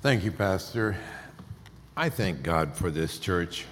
Thank 0.00 0.22
you, 0.22 0.30
Pastor. 0.30 0.96
I 1.96 2.08
thank 2.08 2.44
God 2.44 2.76
for 2.76 2.88
this 2.88 3.18
church. 3.18 3.64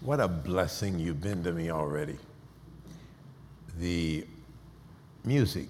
What 0.00 0.18
a 0.18 0.26
blessing 0.26 0.98
you've 0.98 1.20
been 1.20 1.44
to 1.44 1.52
me 1.52 1.70
already. 1.70 2.16
The 3.78 4.26
music 5.24 5.68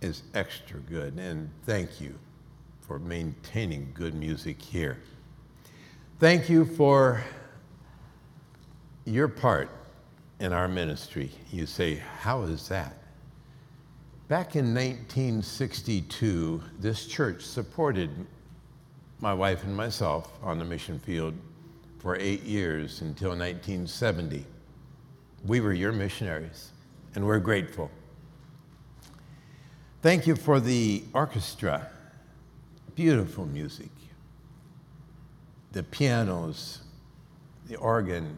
is 0.00 0.22
extra 0.32 0.80
good, 0.80 1.18
and 1.18 1.50
thank 1.66 2.00
you 2.00 2.14
for 2.80 2.98
maintaining 2.98 3.90
good 3.92 4.14
music 4.14 4.62
here. 4.62 4.96
Thank 6.18 6.48
you 6.48 6.64
for 6.64 7.22
your 9.04 9.28
part 9.28 9.68
in 10.40 10.54
our 10.54 10.68
ministry. 10.68 11.30
You 11.52 11.66
say, 11.66 11.96
How 12.20 12.44
is 12.44 12.66
that? 12.68 12.96
Back 14.28 14.56
in 14.56 14.74
1962, 14.74 16.60
this 16.80 17.06
church 17.06 17.42
supported 17.42 18.10
my 19.20 19.32
wife 19.32 19.62
and 19.62 19.76
myself 19.76 20.32
on 20.42 20.58
the 20.58 20.64
mission 20.64 20.98
field 20.98 21.32
for 22.00 22.16
eight 22.16 22.42
years 22.42 23.02
until 23.02 23.30
1970. 23.30 24.44
We 25.44 25.60
were 25.60 25.72
your 25.72 25.92
missionaries, 25.92 26.72
and 27.14 27.24
we're 27.24 27.38
grateful. 27.38 27.88
Thank 30.02 30.26
you 30.26 30.34
for 30.34 30.58
the 30.58 31.04
orchestra. 31.12 31.88
Beautiful 32.96 33.46
music. 33.46 33.90
The 35.70 35.84
pianos, 35.84 36.82
the 37.68 37.76
organ, 37.76 38.36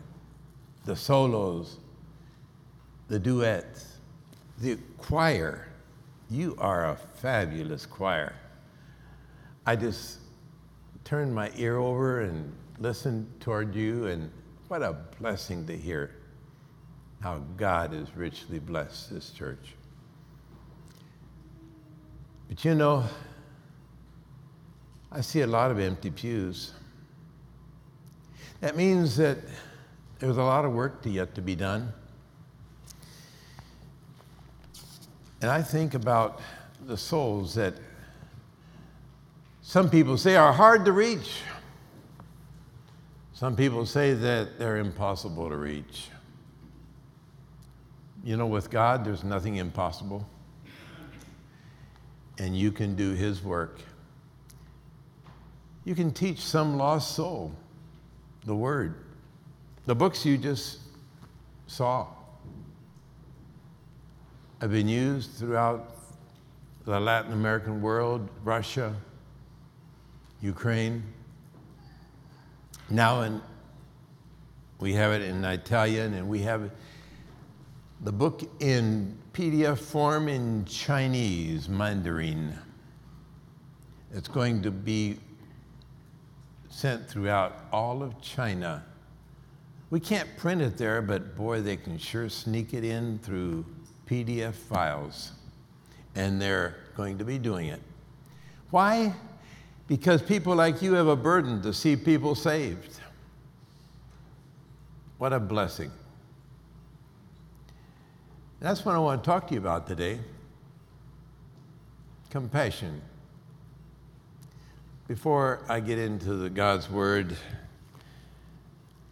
the 0.84 0.96
solos, 0.96 1.78
the 3.08 3.18
duets, 3.18 3.86
the 4.58 4.76
choir 4.98 5.67
you 6.30 6.56
are 6.58 6.90
a 6.90 6.96
fabulous 6.96 7.86
choir. 7.86 8.34
I 9.66 9.76
just 9.76 10.18
turned 11.04 11.34
my 11.34 11.50
ear 11.56 11.78
over 11.78 12.20
and 12.20 12.52
listened 12.78 13.28
toward 13.40 13.74
you, 13.74 14.06
and 14.06 14.30
what 14.68 14.82
a 14.82 14.96
blessing 15.20 15.66
to 15.66 15.76
hear 15.76 16.10
how 17.20 17.38
God 17.56 17.92
has 17.92 18.14
richly 18.16 18.58
blessed 18.58 19.12
this 19.12 19.30
church. 19.30 19.74
But 22.48 22.64
you 22.64 22.74
know, 22.74 23.04
I 25.10 25.20
see 25.22 25.40
a 25.40 25.46
lot 25.46 25.70
of 25.70 25.78
empty 25.78 26.10
pews. 26.10 26.72
That 28.60 28.76
means 28.76 29.16
that 29.16 29.38
there's 30.18 30.36
a 30.36 30.42
lot 30.42 30.64
of 30.64 30.72
work 30.72 31.02
to 31.02 31.10
yet 31.10 31.34
to 31.36 31.42
be 31.42 31.54
done. 31.54 31.92
And 35.40 35.50
I 35.50 35.62
think 35.62 35.94
about 35.94 36.40
the 36.86 36.96
souls 36.96 37.54
that 37.54 37.74
some 39.62 39.88
people 39.88 40.16
say 40.16 40.34
are 40.34 40.52
hard 40.52 40.84
to 40.86 40.92
reach. 40.92 41.40
Some 43.34 43.54
people 43.54 43.86
say 43.86 44.14
that 44.14 44.58
they're 44.58 44.78
impossible 44.78 45.48
to 45.48 45.56
reach. 45.56 46.08
You 48.24 48.36
know, 48.36 48.46
with 48.46 48.68
God, 48.68 49.04
there's 49.04 49.22
nothing 49.22 49.56
impossible. 49.56 50.26
And 52.38 52.56
you 52.56 52.72
can 52.72 52.96
do 52.96 53.12
His 53.12 53.42
work. 53.44 53.78
You 55.84 55.94
can 55.94 56.12
teach 56.12 56.40
some 56.40 56.76
lost 56.76 57.14
soul 57.14 57.52
the 58.44 58.56
Word, 58.56 58.94
the 59.86 59.94
books 59.94 60.26
you 60.26 60.36
just 60.36 60.78
saw 61.66 62.08
have 64.60 64.72
been 64.72 64.88
used 64.88 65.32
throughout 65.32 65.94
the 66.84 66.98
Latin 66.98 67.32
American 67.32 67.80
world, 67.80 68.28
Russia, 68.42 68.94
Ukraine. 70.40 71.02
Now 72.90 73.22
in, 73.22 73.40
we 74.80 74.94
have 74.94 75.12
it 75.12 75.22
in 75.22 75.44
Italian 75.44 76.14
and 76.14 76.28
we 76.28 76.40
have 76.40 76.70
the 78.00 78.12
book 78.12 78.42
in 78.60 79.16
PDF 79.32 79.78
form 79.78 80.28
in 80.28 80.64
Chinese, 80.64 81.68
Mandarin. 81.68 82.58
It's 84.12 84.28
going 84.28 84.62
to 84.62 84.70
be 84.70 85.18
sent 86.68 87.08
throughout 87.08 87.66
all 87.72 88.02
of 88.02 88.20
China. 88.20 88.84
We 89.90 90.00
can't 90.00 90.28
print 90.36 90.62
it 90.62 90.76
there, 90.76 91.00
but 91.00 91.36
boy, 91.36 91.60
they 91.60 91.76
can 91.76 91.96
sure 91.98 92.28
sneak 92.28 92.74
it 92.74 92.84
in 92.84 93.18
through 93.20 93.64
PDF 94.08 94.54
files, 94.54 95.32
and 96.14 96.40
they're 96.40 96.76
going 96.96 97.18
to 97.18 97.24
be 97.24 97.38
doing 97.38 97.66
it. 97.66 97.80
Why? 98.70 99.14
Because 99.86 100.22
people 100.22 100.54
like 100.54 100.82
you 100.82 100.94
have 100.94 101.06
a 101.06 101.16
burden 101.16 101.62
to 101.62 101.72
see 101.72 101.96
people 101.96 102.34
saved. 102.34 103.00
What 105.18 105.32
a 105.32 105.40
blessing. 105.40 105.90
That's 108.60 108.84
what 108.84 108.94
I 108.94 108.98
want 108.98 109.22
to 109.22 109.30
talk 109.30 109.48
to 109.48 109.54
you 109.54 109.60
about 109.60 109.86
today 109.86 110.18
compassion. 112.30 113.00
Before 115.06 115.64
I 115.68 115.80
get 115.80 115.98
into 115.98 116.34
the 116.34 116.50
God's 116.50 116.90
Word, 116.90 117.34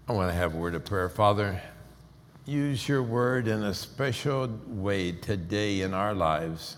I 0.09 0.13
want 0.13 0.31
to 0.31 0.37
have 0.37 0.55
a 0.55 0.59
word 0.59 0.75
of 0.75 0.85
prayer. 0.85 1.09
Father, 1.09 1.61
use 2.47 2.89
your 2.89 3.03
word 3.03 3.49
in 3.49 3.65
a 3.65 3.75
special 3.75 4.49
way 4.69 5.13
today 5.13 5.81
in 5.81 5.93
our 5.93 6.15
lives. 6.15 6.77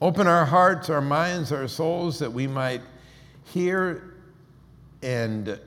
Open 0.00 0.28
our 0.28 0.44
hearts, 0.44 0.88
our 0.88 1.00
minds, 1.00 1.50
our 1.50 1.66
souls 1.66 2.20
that 2.20 2.32
we 2.32 2.46
might 2.46 2.82
hear 3.44 4.14
and 5.02 5.58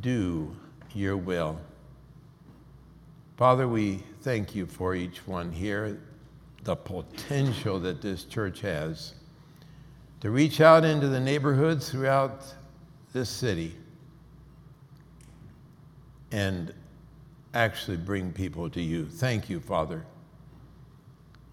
do 0.00 0.54
your 0.94 1.16
will. 1.16 1.58
Father, 3.38 3.66
we 3.66 4.02
thank 4.20 4.54
you 4.54 4.66
for 4.66 4.94
each 4.94 5.26
one 5.26 5.50
here, 5.50 5.98
the 6.64 6.76
potential 6.76 7.80
that 7.80 8.02
this 8.02 8.24
church 8.24 8.60
has 8.60 9.14
to 10.20 10.30
reach 10.30 10.60
out 10.60 10.84
into 10.84 11.08
the 11.08 11.20
neighborhoods 11.20 11.90
throughout 11.90 12.44
this 13.12 13.30
city 13.30 13.74
and 16.30 16.74
actually 17.58 17.96
bring 17.96 18.32
people 18.32 18.70
to 18.70 18.80
you. 18.80 19.06
Thank 19.06 19.50
you, 19.50 19.60
Father. 19.60 20.04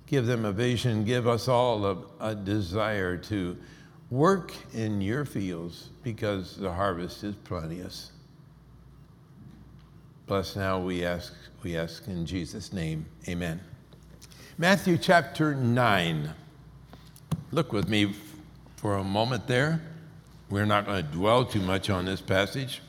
Give 0.08 0.26
them 0.26 0.46
a 0.46 0.52
vision. 0.52 1.04
Give 1.04 1.28
us 1.28 1.48
all 1.48 1.86
a, 1.86 1.98
a 2.20 2.36
desire 2.36 3.18
to 3.18 3.58
work 4.12 4.54
in 4.74 5.02
your 5.02 5.26
fields 5.26 5.90
because 6.04 6.58
the 6.58 6.72
harvest 6.72 7.24
is 7.24 7.36
plenteous. 7.36 8.12
Bless 10.28 10.56
now, 10.56 10.80
we 10.80 11.04
ask, 11.04 11.34
we 11.64 11.76
ask 11.78 12.08
in 12.08 12.26
Jesus' 12.26 12.72
name. 12.72 13.06
Amen. 13.28 13.60
Matthew 14.58 14.98
chapter 14.98 15.54
9. 15.54 16.30
Look 17.52 17.74
with 17.74 17.90
me 17.90 18.14
for 18.76 18.96
a 18.96 19.04
moment 19.04 19.48
there. 19.48 19.82
We're 20.50 20.66
not 20.66 20.86
going 20.86 21.04
to 21.04 21.12
dwell 21.12 21.46
too 21.46 21.62
much 21.62 21.90
on 21.90 22.06
this 22.06 22.22
passage. 22.22 22.82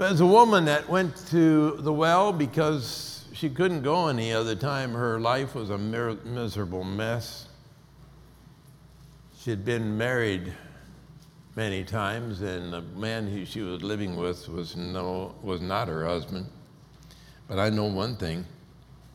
As 0.00 0.20
a 0.20 0.26
woman 0.26 0.64
that 0.64 0.88
went 0.88 1.14
to 1.28 1.72
the 1.72 1.92
well 1.92 2.32
because 2.32 3.26
she 3.34 3.50
couldn't 3.50 3.82
go 3.82 4.08
any 4.08 4.32
other 4.32 4.56
time, 4.56 4.94
her 4.94 5.20
life 5.20 5.54
was 5.54 5.68
a 5.68 5.76
miserable 5.76 6.84
mess. 6.84 7.48
She 9.38 9.50
had 9.50 9.62
been 9.62 9.98
married 9.98 10.54
many 11.54 11.84
times, 11.84 12.40
and 12.40 12.72
the 12.72 12.80
man 12.80 13.28
who 13.28 13.44
she 13.44 13.60
was 13.60 13.82
living 13.82 14.16
with 14.16 14.48
was, 14.48 14.74
no, 14.74 15.34
was 15.42 15.60
not 15.60 15.86
her 15.88 16.06
husband. 16.06 16.46
But 17.46 17.58
I 17.58 17.68
know 17.68 17.84
one 17.84 18.16
thing 18.16 18.46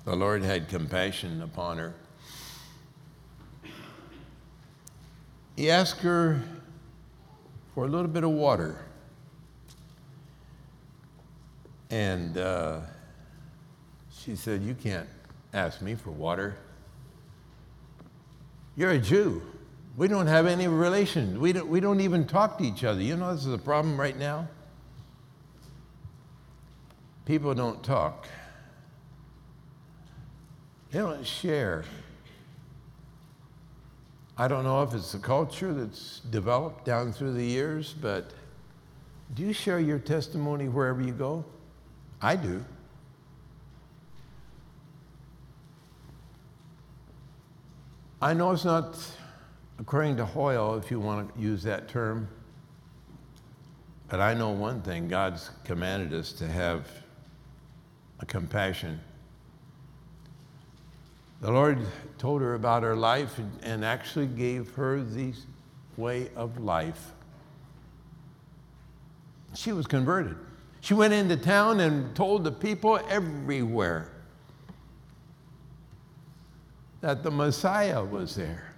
the 0.05 0.15
Lord 0.15 0.43
had 0.43 0.69
compassion 0.69 1.41
upon 1.41 1.79
her. 1.79 1.95
He 5.55 5.71
asked 5.71 6.01
her 6.01 6.43
for 7.73 7.85
a 7.85 7.87
little 7.87 8.07
bit 8.07 8.23
of 8.23 8.29
water. 8.29 8.85
And 11.89 12.37
uh, 12.37 12.81
she 14.11 14.35
said, 14.35 14.61
You 14.63 14.73
can't 14.73 15.07
ask 15.53 15.81
me 15.81 15.95
for 15.95 16.11
water. 16.11 16.55
You're 18.75 18.91
a 18.91 18.99
Jew. 18.99 19.41
We 19.97 20.09
don't 20.09 20.27
have 20.27 20.45
any 20.45 20.67
relation. 20.67 21.39
We 21.39 21.53
don't, 21.53 21.69
we 21.69 21.79
don't 21.79 22.01
even 22.01 22.27
talk 22.27 22.57
to 22.57 22.65
each 22.65 22.83
other. 22.83 23.01
You 23.01 23.15
know, 23.15 23.33
this 23.33 23.45
is 23.45 23.53
a 23.53 23.57
problem 23.57 23.99
right 23.99 24.17
now. 24.17 24.47
People 27.25 27.53
don't 27.55 27.81
talk, 27.83 28.27
they 30.91 30.99
don't 30.99 31.25
share. 31.25 31.85
I 34.37 34.49
don't 34.49 34.65
know 34.65 34.83
if 34.83 34.93
it's 34.93 35.13
a 35.13 35.19
culture 35.19 35.73
that's 35.73 36.19
developed 36.29 36.83
down 36.83 37.13
through 37.13 37.33
the 37.33 37.43
years, 37.43 37.95
but 37.99 38.31
do 39.33 39.43
you 39.43 39.53
share 39.53 39.79
your 39.79 39.97
testimony 39.97 40.67
wherever 40.67 41.01
you 41.01 41.13
go? 41.13 41.45
I 42.25 42.35
do. 42.35 42.65
I 48.19 48.33
know 48.33 48.49
it's 48.49 48.65
not 48.65 48.97
according 49.77 50.17
to 50.17 50.25
Hoyle, 50.25 50.73
if 50.73 50.89
you 50.89 50.99
want 50.99 51.35
to 51.35 51.39
use 51.39 51.61
that 51.61 51.87
term. 51.87 52.27
But 54.09 54.21
I 54.21 54.33
know 54.33 54.49
one 54.49 54.81
thing 54.81 55.07
God's 55.07 55.51
commanded 55.65 56.19
us 56.19 56.31
to 56.33 56.47
have 56.47 56.89
a 58.19 58.25
compassion. 58.25 58.99
The 61.41 61.51
Lord 61.51 61.77
told 62.17 62.41
her 62.41 62.55
about 62.55 62.81
her 62.81 62.95
life 62.95 63.39
and 63.61 63.85
actually 63.85 64.25
gave 64.25 64.73
her 64.73 65.03
the 65.03 65.35
way 65.95 66.29
of 66.35 66.57
life. 66.57 67.11
She 69.53 69.71
was 69.71 69.85
converted. 69.85 70.37
She 70.85 70.93
went 70.93 71.13
into 71.13 71.35
town 71.35 71.79
and 71.79 72.15
told 72.15 72.43
the 72.43 72.51
people 72.51 72.99
everywhere 73.09 74.07
that 77.01 77.23
the 77.23 77.31
Messiah 77.31 78.03
was 78.03 78.35
there. 78.35 78.71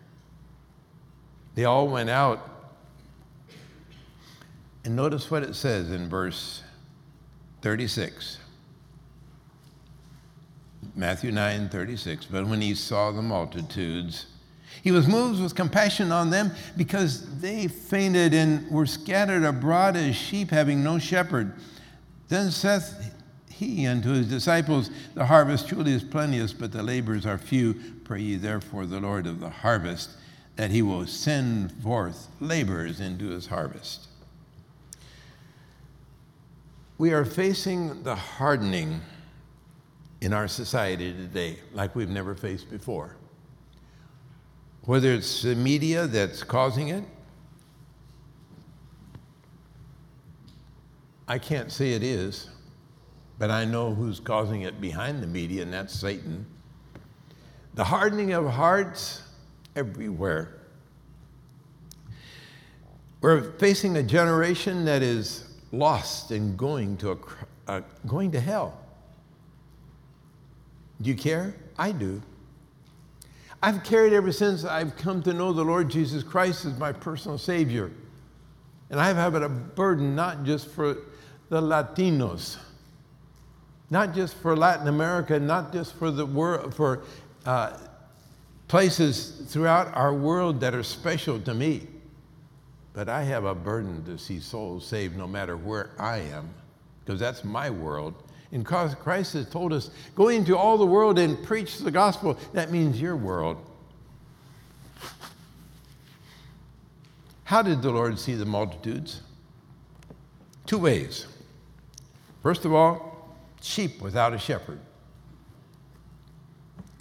They 1.56 1.66
all 1.66 1.90
went 1.90 2.10
out. 2.10 2.50
And 4.86 4.96
notice 4.96 5.30
what 5.30 5.44
it 5.44 5.54
says 5.54 5.92
in 5.92 6.08
verse 6.08 6.64
36. 7.62 8.38
Matthew 10.96 11.34
9, 11.34 11.68
36. 11.68 12.24
But 12.28 12.48
when 12.48 12.62
he 12.62 12.74
saw 12.74 13.12
the 13.12 13.22
multitudes, 13.22 14.28
he 14.82 14.92
was 14.94 15.10
moved 15.10 15.44
with 15.44 15.56
compassion 15.56 16.14
on 16.14 16.30
them 16.30 16.54
because 16.78 17.42
they 17.42 17.68
fainted 17.68 18.34
and 18.34 18.72
were 18.72 18.86
scattered 18.86 19.44
abroad 19.44 19.98
as 19.98 20.16
sheep 20.16 20.52
having 20.52 20.82
no 20.86 21.00
shepherd. 21.00 21.52
Then 22.30 22.52
saith 22.52 23.14
he 23.50 23.88
unto 23.88 24.10
his 24.10 24.30
disciples, 24.30 24.90
The 25.16 25.26
harvest 25.26 25.68
truly 25.68 25.94
is 25.94 26.04
plenteous, 26.04 26.54
but 26.54 26.72
the 26.72 26.84
laborers 26.84 27.26
are 27.26 27.38
few. 27.38 27.74
Pray 28.04 28.22
ye 28.22 28.36
therefore 28.36 28.86
the 28.86 29.00
Lord 29.00 29.26
of 29.26 29.40
the 29.40 29.50
harvest 29.50 30.12
that 30.56 30.72
he 30.72 30.82
will 30.82 31.06
send 31.08 31.72
forth 31.72 32.28
laborers 32.40 33.00
into 33.00 33.30
his 33.30 33.48
harvest. 33.48 34.08
We 36.98 37.14
are 37.14 37.26
facing 37.26 38.04
the 38.04 38.16
hardening 38.16 39.02
in 40.22 40.34
our 40.34 40.48
society 40.48 41.14
today 41.14 41.60
like 41.74 41.96
we've 41.96 42.10
never 42.10 42.34
faced 42.36 42.72
before. 42.72 43.16
Whether 44.84 45.14
it's 45.14 45.44
the 45.44 45.56
media 45.56 46.08
that's 46.08 46.44
causing 46.44 46.88
it, 46.88 47.04
I 51.28 51.38
can't 51.38 51.72
say 51.72 51.92
it 51.92 52.04
is, 52.04 52.48
but 53.38 53.52
I 53.52 53.66
know 53.66 53.94
who's 53.94 54.20
causing 54.20 54.62
it 54.62 54.80
behind 54.80 55.22
the 55.22 55.28
media, 55.28 55.62
and 55.64 55.74
that's 55.74 55.94
Satan. 55.94 56.46
The 57.74 57.84
hardening 57.84 58.34
of 58.34 58.48
hearts 58.50 59.22
everywhere. 59.76 60.54
We're 63.22 63.52
facing 63.54 63.98
a 63.98 64.04
generation 64.04 64.86
that 64.86 65.02
is 65.02 65.50
lost 65.72 66.32
and 66.32 66.58
going 66.58 66.98
to, 66.98 67.12
a, 67.12 67.18
uh, 67.68 67.82
going 68.06 68.32
to 68.32 68.40
hell. 68.40 68.80
Do 71.02 71.10
you 71.10 71.16
care? 71.16 71.56
I 71.78 71.92
do. 71.92 72.22
I've 73.62 73.84
carried 73.84 74.14
ever 74.14 74.32
since 74.32 74.64
I've 74.64 74.96
come 74.96 75.22
to 75.24 75.34
know 75.34 75.52
the 75.52 75.64
Lord 75.64 75.90
Jesus 75.90 76.24
Christ 76.24 76.66
as 76.66 76.78
my 76.78 76.92
personal 76.92 77.38
Savior. 77.38 77.92
And 78.90 79.00
I've 79.00 79.18
had 79.18 79.36
a 79.36 79.50
burden 79.50 80.16
not 80.16 80.44
just 80.44 80.70
for 80.70 80.98
the 81.50 81.62
Latinos, 81.62 82.58
not 83.90 84.14
just 84.14 84.36
for 84.36 84.56
Latin 84.56 84.88
America, 84.88 85.40
not 85.40 85.72
just 85.72 85.94
for 85.96 86.12
the 86.12 86.26
world, 86.26 86.74
for 86.74 87.04
uh, 87.46 87.78
places 88.68 89.44
throughout 89.48 89.96
our 89.96 90.14
world 90.14 90.60
that 90.60 90.76
are 90.76 90.84
special 90.84 91.40
to 91.42 91.54
me. 91.54 91.88
But 92.94 93.08
I 93.10 93.24
have 93.24 93.46
a 93.46 93.56
burden 93.56 94.04
to 94.06 94.18
see 94.18 94.40
souls 94.40 94.86
saved 94.86 95.16
no 95.16 95.28
matter 95.28 95.56
where 95.56 95.92
I 96.00 96.18
am, 96.18 96.50
because 97.06 97.20
that's 97.20 97.44
my 97.44 97.70
world. 97.70 98.14
And 98.52 98.66
Christ 98.66 99.34
has 99.34 99.50
told 99.50 99.74
us, 99.74 99.90
go 100.16 100.30
into 100.30 100.58
all 100.58 100.78
the 100.78 100.86
world 100.86 101.20
and 101.20 101.42
preach 101.44 101.80
the 101.80 101.92
gospel. 101.92 102.38
That 102.54 102.72
means 102.72 103.00
your 103.00 103.16
world. 103.16 103.58
How 107.44 107.62
did 107.62 107.82
the 107.82 107.92
Lord 107.92 108.18
see 108.20 108.36
the 108.36 108.46
multitudes? 108.46 109.22
Two 110.66 110.78
ways. 110.78 111.28
First 112.48 112.64
of 112.64 112.74
all, 112.74 113.36
sheep 113.60 114.02
without 114.02 114.34
a 114.34 114.40
shepherd. 114.40 114.80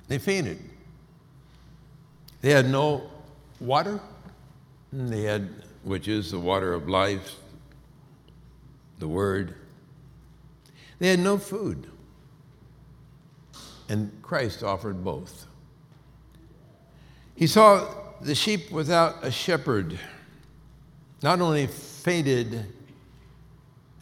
They 0.09 0.19
fainted. 0.19 0.59
They 2.41 2.51
had 2.51 2.69
no 2.69 3.09
water, 3.61 4.01
they 4.93 5.23
had, 5.23 5.49
which 5.85 6.09
is 6.09 6.33
the 6.33 6.41
water 6.41 6.75
of 6.75 6.89
life, 6.89 7.37
the 8.99 9.07
word. 9.07 9.55
They 10.99 11.11
had 11.11 11.21
no 11.21 11.39
food. 11.39 11.87
And 13.89 14.11
Christ 14.23 14.65
offered 14.65 15.05
both. 15.05 15.47
He 17.37 17.47
saw 17.47 17.87
the 18.21 18.35
sheep 18.35 18.73
without 18.73 19.25
a 19.25 19.31
shepherd, 19.31 19.97
not 21.23 21.41
only 21.41 21.69
fainted 21.69 22.67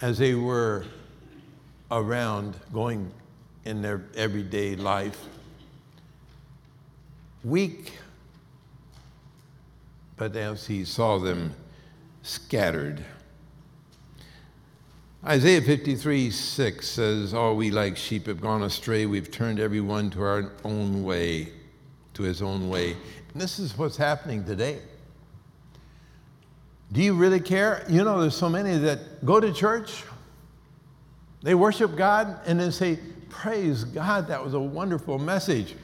as 0.00 0.16
they 0.16 0.34
were 0.34 0.86
around 1.94 2.56
going 2.72 3.10
in 3.64 3.80
their 3.80 4.02
everyday 4.16 4.74
life, 4.74 5.18
weak, 7.44 7.92
but 10.16 10.34
as 10.36 10.66
he 10.66 10.84
saw 10.84 11.18
them 11.18 11.54
scattered. 12.22 13.04
Isaiah 15.24 15.62
53 15.62 16.30
6 16.30 16.86
says, 16.86 17.32
All 17.32 17.56
we 17.56 17.70
like 17.70 17.96
sheep 17.96 18.26
have 18.26 18.40
gone 18.40 18.62
astray. 18.62 19.06
We've 19.06 19.30
turned 19.30 19.58
everyone 19.58 20.10
to 20.10 20.22
our 20.22 20.52
own 20.64 21.04
way, 21.04 21.48
to 22.14 22.22
his 22.22 22.42
own 22.42 22.68
way. 22.68 22.92
And 23.32 23.40
this 23.40 23.58
is 23.58 23.78
what's 23.78 23.96
happening 23.96 24.44
today. 24.44 24.80
Do 26.92 27.02
you 27.02 27.14
really 27.14 27.40
care? 27.40 27.84
You 27.88 28.04
know, 28.04 28.20
there's 28.20 28.36
so 28.36 28.48
many 28.48 28.76
that 28.78 29.24
go 29.24 29.40
to 29.40 29.52
church, 29.52 30.04
they 31.44 31.54
worship 31.54 31.94
God, 31.94 32.40
and 32.46 32.58
then 32.58 32.72
say, 32.72 32.98
Praise 33.28 33.84
God, 33.84 34.28
that 34.28 34.42
was 34.42 34.54
a 34.54 34.60
wonderful 34.60 35.18
message. 35.18 35.74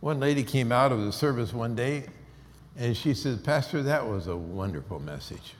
One 0.00 0.18
lady 0.20 0.42
came 0.42 0.72
out 0.72 0.90
of 0.90 1.04
the 1.04 1.12
service 1.12 1.52
one 1.52 1.74
day 1.74 2.06
and 2.78 2.96
she 2.96 3.12
said, 3.12 3.44
Pastor, 3.44 3.82
that 3.82 4.06
was 4.06 4.28
a 4.28 4.36
wonderful 4.36 5.00
message. 5.00 5.54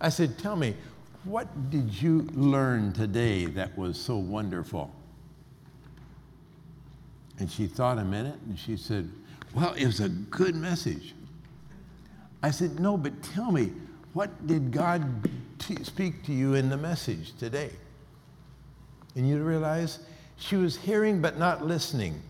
I 0.00 0.08
said, 0.08 0.36
Tell 0.38 0.56
me, 0.56 0.74
what 1.24 1.70
did 1.70 2.02
you 2.02 2.22
learn 2.32 2.92
today 2.92 3.46
that 3.46 3.76
was 3.78 4.00
so 4.00 4.16
wonderful? 4.16 4.90
And 7.38 7.48
she 7.48 7.68
thought 7.68 7.98
a 7.98 8.04
minute 8.04 8.38
and 8.48 8.58
she 8.58 8.76
said, 8.76 9.08
Well, 9.54 9.74
it 9.74 9.86
was 9.86 10.00
a 10.00 10.08
good 10.08 10.56
message. 10.56 11.14
I 12.42 12.50
said, 12.50 12.80
No, 12.80 12.96
but 12.96 13.22
tell 13.22 13.52
me, 13.52 13.72
what 14.12 14.46
did 14.46 14.72
God 14.72 15.30
t- 15.60 15.84
speak 15.84 16.24
to 16.24 16.32
you 16.32 16.54
in 16.54 16.68
the 16.68 16.76
message 16.76 17.36
today? 17.38 17.70
And 19.18 19.28
you 19.28 19.42
realize 19.42 19.98
she 20.36 20.54
was 20.54 20.76
hearing 20.76 21.20
but 21.20 21.40
not 21.40 21.66
listening. 21.66 22.22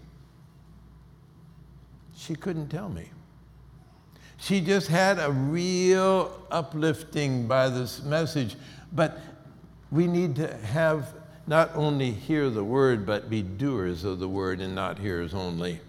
She 2.17 2.35
couldn't 2.35 2.69
tell 2.69 2.89
me. 2.89 3.11
She 4.39 4.63
just 4.63 4.89
had 4.89 5.19
a 5.19 5.31
real 5.31 6.33
uplifting 6.51 7.47
by 7.47 7.69
this 7.69 8.03
message, 8.03 8.57
but 8.91 9.21
we 9.91 10.07
need 10.07 10.35
to 10.37 10.57
have 10.57 11.13
not 11.47 11.71
only 11.75 12.11
hear 12.11 12.49
the 12.49 12.65
word, 12.65 13.05
but 13.05 13.29
be 13.29 13.43
doers 13.43 14.03
of 14.05 14.19
the 14.19 14.29
word 14.29 14.63
and 14.63 14.75
not 14.75 14.99
hearers 14.99 15.35
only. 15.35 15.81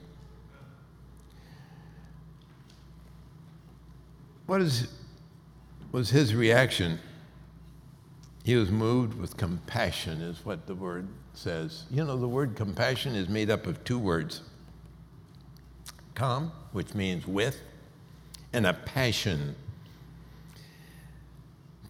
What 4.48 4.60
is, 4.60 4.90
was 5.94 6.10
his 6.10 6.36
reaction? 6.36 7.00
He 8.50 8.56
was 8.56 8.72
moved 8.72 9.14
with 9.14 9.38
compassion, 9.38 10.22
is 10.22 10.44
what 10.44 10.66
the 10.66 10.74
word 10.74 11.08
says. 11.36 11.86
You 11.92 12.04
know, 12.04 12.18
the 12.18 12.28
word 12.28 12.56
compassion 12.56 13.14
is 13.14 13.30
made 13.30 13.52
up 13.52 13.68
of 13.68 13.84
two 13.84 14.00
words 14.00 14.42
com, 16.16 16.52
which 16.72 16.96
means 16.96 17.28
with, 17.28 17.62
and 18.52 18.66
a 18.66 18.74
passion. 18.74 19.56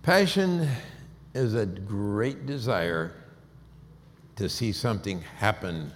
Passion 0.04 0.68
is 1.34 1.54
a 1.54 1.66
great 1.66 2.46
desire 2.46 3.16
to 4.36 4.50
see 4.50 4.74
something 4.74 5.22
happen 5.38 5.94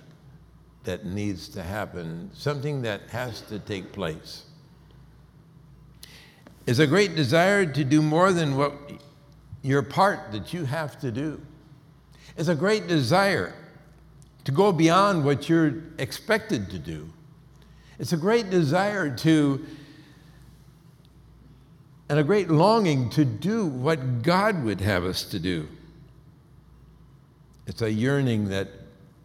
that 0.86 1.06
needs 1.06 1.50
to 1.50 1.62
happen, 1.62 2.32
something 2.34 2.84
that 2.84 3.02
has 3.10 3.42
to 3.42 3.60
take 3.60 3.92
place. 3.92 4.46
It's 6.66 6.80
a 6.80 6.88
great 6.88 7.18
desire 7.18 7.66
to 7.66 7.84
do 7.84 8.02
more 8.02 8.32
than 8.32 8.56
what 8.56 8.74
your 9.64 9.82
part 9.82 10.32
that 10.32 10.54
you 10.54 10.66
have 10.66 11.00
to 11.00 11.12
do. 11.12 11.42
It's 12.38 12.50
a 12.50 12.56
great 12.56 12.88
desire 12.88 13.56
to 14.44 14.52
go 14.52 14.72
beyond 14.72 15.26
what 15.26 15.50
you're 15.50 15.74
expected 15.98 16.70
to 16.70 16.78
do. 16.78 17.10
It's 17.98 18.14
a 18.14 18.18
great 18.18 18.50
desire 18.50 19.16
to 19.18 19.66
and 22.10 22.20
a 22.20 22.24
great 22.24 22.50
longing 22.50 23.10
to 23.12 23.24
do 23.26 23.66
what 23.66 24.22
God 24.22 24.64
would 24.64 24.82
have 24.82 25.04
us 25.04 25.24
to 25.26 25.40
do. 25.40 25.68
It's 27.66 27.82
a 27.82 27.92
yearning 27.92 28.50
that 28.50 28.68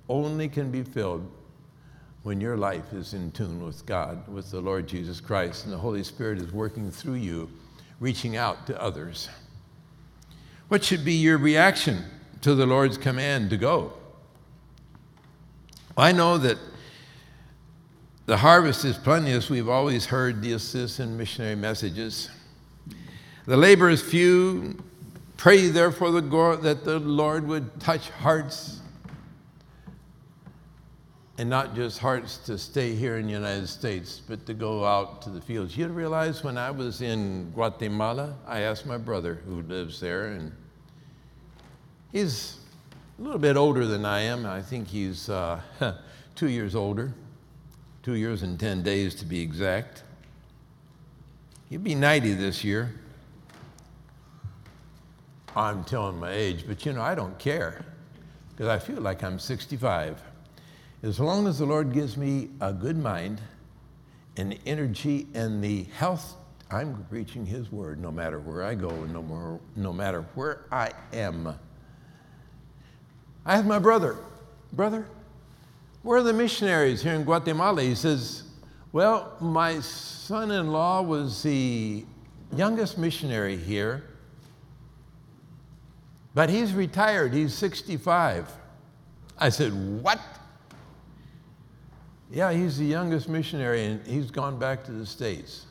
only 0.09 0.49
can 0.49 0.71
be 0.71 0.85
filled 0.85 1.31
when 2.23 2.41
your 2.41 2.57
life 2.57 2.93
is 2.93 3.15
in 3.15 3.33
tune 3.33 3.65
with 3.65 3.85
God, 3.85 4.27
with 4.29 4.51
the 4.51 4.61
Lord 4.61 4.87
Jesus 4.87 5.21
Christ, 5.21 5.65
and 5.65 5.73
the 5.73 5.79
Holy 5.79 6.05
Spirit 6.05 6.39
is 6.39 6.53
working 6.53 6.91
through 6.91 7.15
you, 7.15 7.51
reaching 8.01 8.37
out 8.37 8.67
to 8.69 8.81
others. 8.81 9.29
What 10.69 10.85
should 10.85 11.05
be 11.05 11.15
your 11.15 11.39
reaction 11.39 12.05
to 12.43 12.55
the 12.55 12.67
Lord's 12.67 12.99
command 12.99 13.51
to 13.51 13.57
go? 13.57 13.95
I 15.97 16.13
know 16.13 16.39
that 16.39 16.59
the 18.27 18.37
harvest 18.37 18.85
is 18.85 18.97
plenteous. 18.97 19.49
We've 19.49 19.69
always 19.69 20.07
heard 20.07 20.43
this 20.43 21.01
in 21.01 21.17
missionary 21.17 21.57
messages. 21.57 22.29
The 23.47 23.57
labor 23.57 23.89
is 23.89 24.03
few. 24.03 24.83
Pray 25.39 25.69
therefore 25.69 26.11
that 26.11 26.85
the 26.85 26.99
Lord 26.99 27.47
would 27.47 27.81
touch 27.81 28.11
hearts 28.11 28.78
and 31.39 31.49
not 31.49 31.77
just 31.77 32.01
hearts 32.01 32.37
to 32.39 32.59
stay 32.59 32.97
here 32.97 33.17
in 33.17 33.27
the 33.27 33.33
United 33.33 33.69
States, 33.69 34.21
but 34.29 34.45
to 34.45 34.55
go 34.55 34.85
out 34.85 35.23
to 35.23 35.31
the 35.31 35.41
fields. 35.41 35.77
You 35.77 35.87
realize 35.87 36.43
when 36.43 36.59
I 36.59 36.73
was 36.73 37.01
in 37.01 37.53
Guatemala, 37.53 38.37
I 38.45 38.63
asked 38.63 38.87
my 38.87 38.99
brother 38.99 39.37
who 39.47 39.63
lives 39.63 40.01
there, 40.01 40.27
and 40.27 40.51
he's 42.11 42.57
a 43.21 43.23
little 43.23 43.39
bit 43.39 43.57
older 43.57 43.87
than 43.87 44.05
I 44.05 44.23
am. 44.23 44.47
I 44.47 44.61
think 44.61 44.89
he's 44.89 45.31
uh, 45.31 45.61
two 46.35 46.49
years 46.49 46.75
older, 46.75 47.15
two 48.03 48.15
years 48.15 48.43
and 48.43 48.59
10 48.59 48.83
days 48.83 49.15
to 49.15 49.25
be 49.25 49.41
exact. 49.41 50.03
He'd 51.71 51.85
be 51.85 51.95
90 51.95 52.35
this 52.35 52.65
year. 52.65 52.93
I'm 55.55 55.85
telling 55.85 56.19
my 56.19 56.33
age, 56.33 56.65
but 56.67 56.85
you 56.85 56.93
know, 56.93 57.03
I 57.03 57.15
don't 57.15 57.39
care 57.39 57.85
because 58.51 58.67
I 58.67 58.81
feel 58.81 59.01
like 59.01 59.23
I'm 59.23 59.39
65. 59.39 60.21
As 61.03 61.21
long 61.21 61.47
as 61.47 61.59
the 61.59 61.67
Lord 61.67 61.93
gives 61.93 62.17
me 62.17 62.51
a 62.61 62.73
good 62.73 62.99
mind 62.99 63.41
and 64.37 64.59
energy 64.67 65.29
and 65.33 65.63
the 65.63 65.85
health, 65.85 66.35
I'm 66.73 67.07
preaching 67.09 67.47
His 67.47 67.71
word 67.71 68.01
no 68.01 68.11
matter 68.11 68.41
where 68.41 68.65
I 68.65 68.75
go 68.75 68.89
and 68.91 69.13
no, 69.13 69.23
more, 69.23 69.61
no 69.77 69.93
matter 69.93 70.23
where 70.35 70.65
I 70.73 70.91
am. 71.13 71.55
I 73.47 73.55
have 73.55 73.65
my 73.65 73.79
brother. 73.79 74.17
Brother, 74.73 75.07
where 76.03 76.19
are 76.19 76.23
the 76.23 76.33
missionaries 76.33 77.01
here 77.01 77.15
in 77.15 77.23
Guatemala? 77.23 77.81
He 77.81 77.95
says, 77.95 78.43
Well, 78.91 79.37
my 79.41 79.79
son 79.79 80.51
in 80.51 80.73
law 80.73 81.01
was 81.01 81.45
the 81.45 82.05
youngest 82.57 82.99
missionary 82.99 83.57
here, 83.57 84.03
but 86.35 86.51
he's 86.51 86.73
retired. 86.75 87.33
He's 87.33 87.55
65. 87.55 88.53
I 89.39 89.49
said, 89.49 89.73
What? 90.03 90.19
Yeah, 92.31 92.53
he's 92.53 92.77
the 92.77 92.85
youngest 92.85 93.29
missionary 93.29 93.85
and 93.87 94.07
he's 94.07 94.31
gone 94.31 94.59
back 94.59 94.85
to 94.85 94.93
the 94.93 95.07
States. 95.07 95.67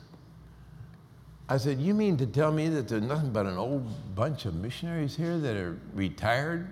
I 1.50 1.58
said, 1.58 1.80
You 1.80 1.94
mean 1.94 2.18
to 2.18 2.26
tell 2.26 2.52
me 2.52 2.68
that 2.70 2.88
there's 2.88 3.04
nothing 3.04 3.32
but 3.32 3.46
an 3.46 3.58
old 3.58 4.16
bunch 4.16 4.46
of 4.46 4.56
missionaries 4.56 5.16
here 5.16 5.38
that 5.38 5.56
are 5.56 5.80
retired? 5.94 6.68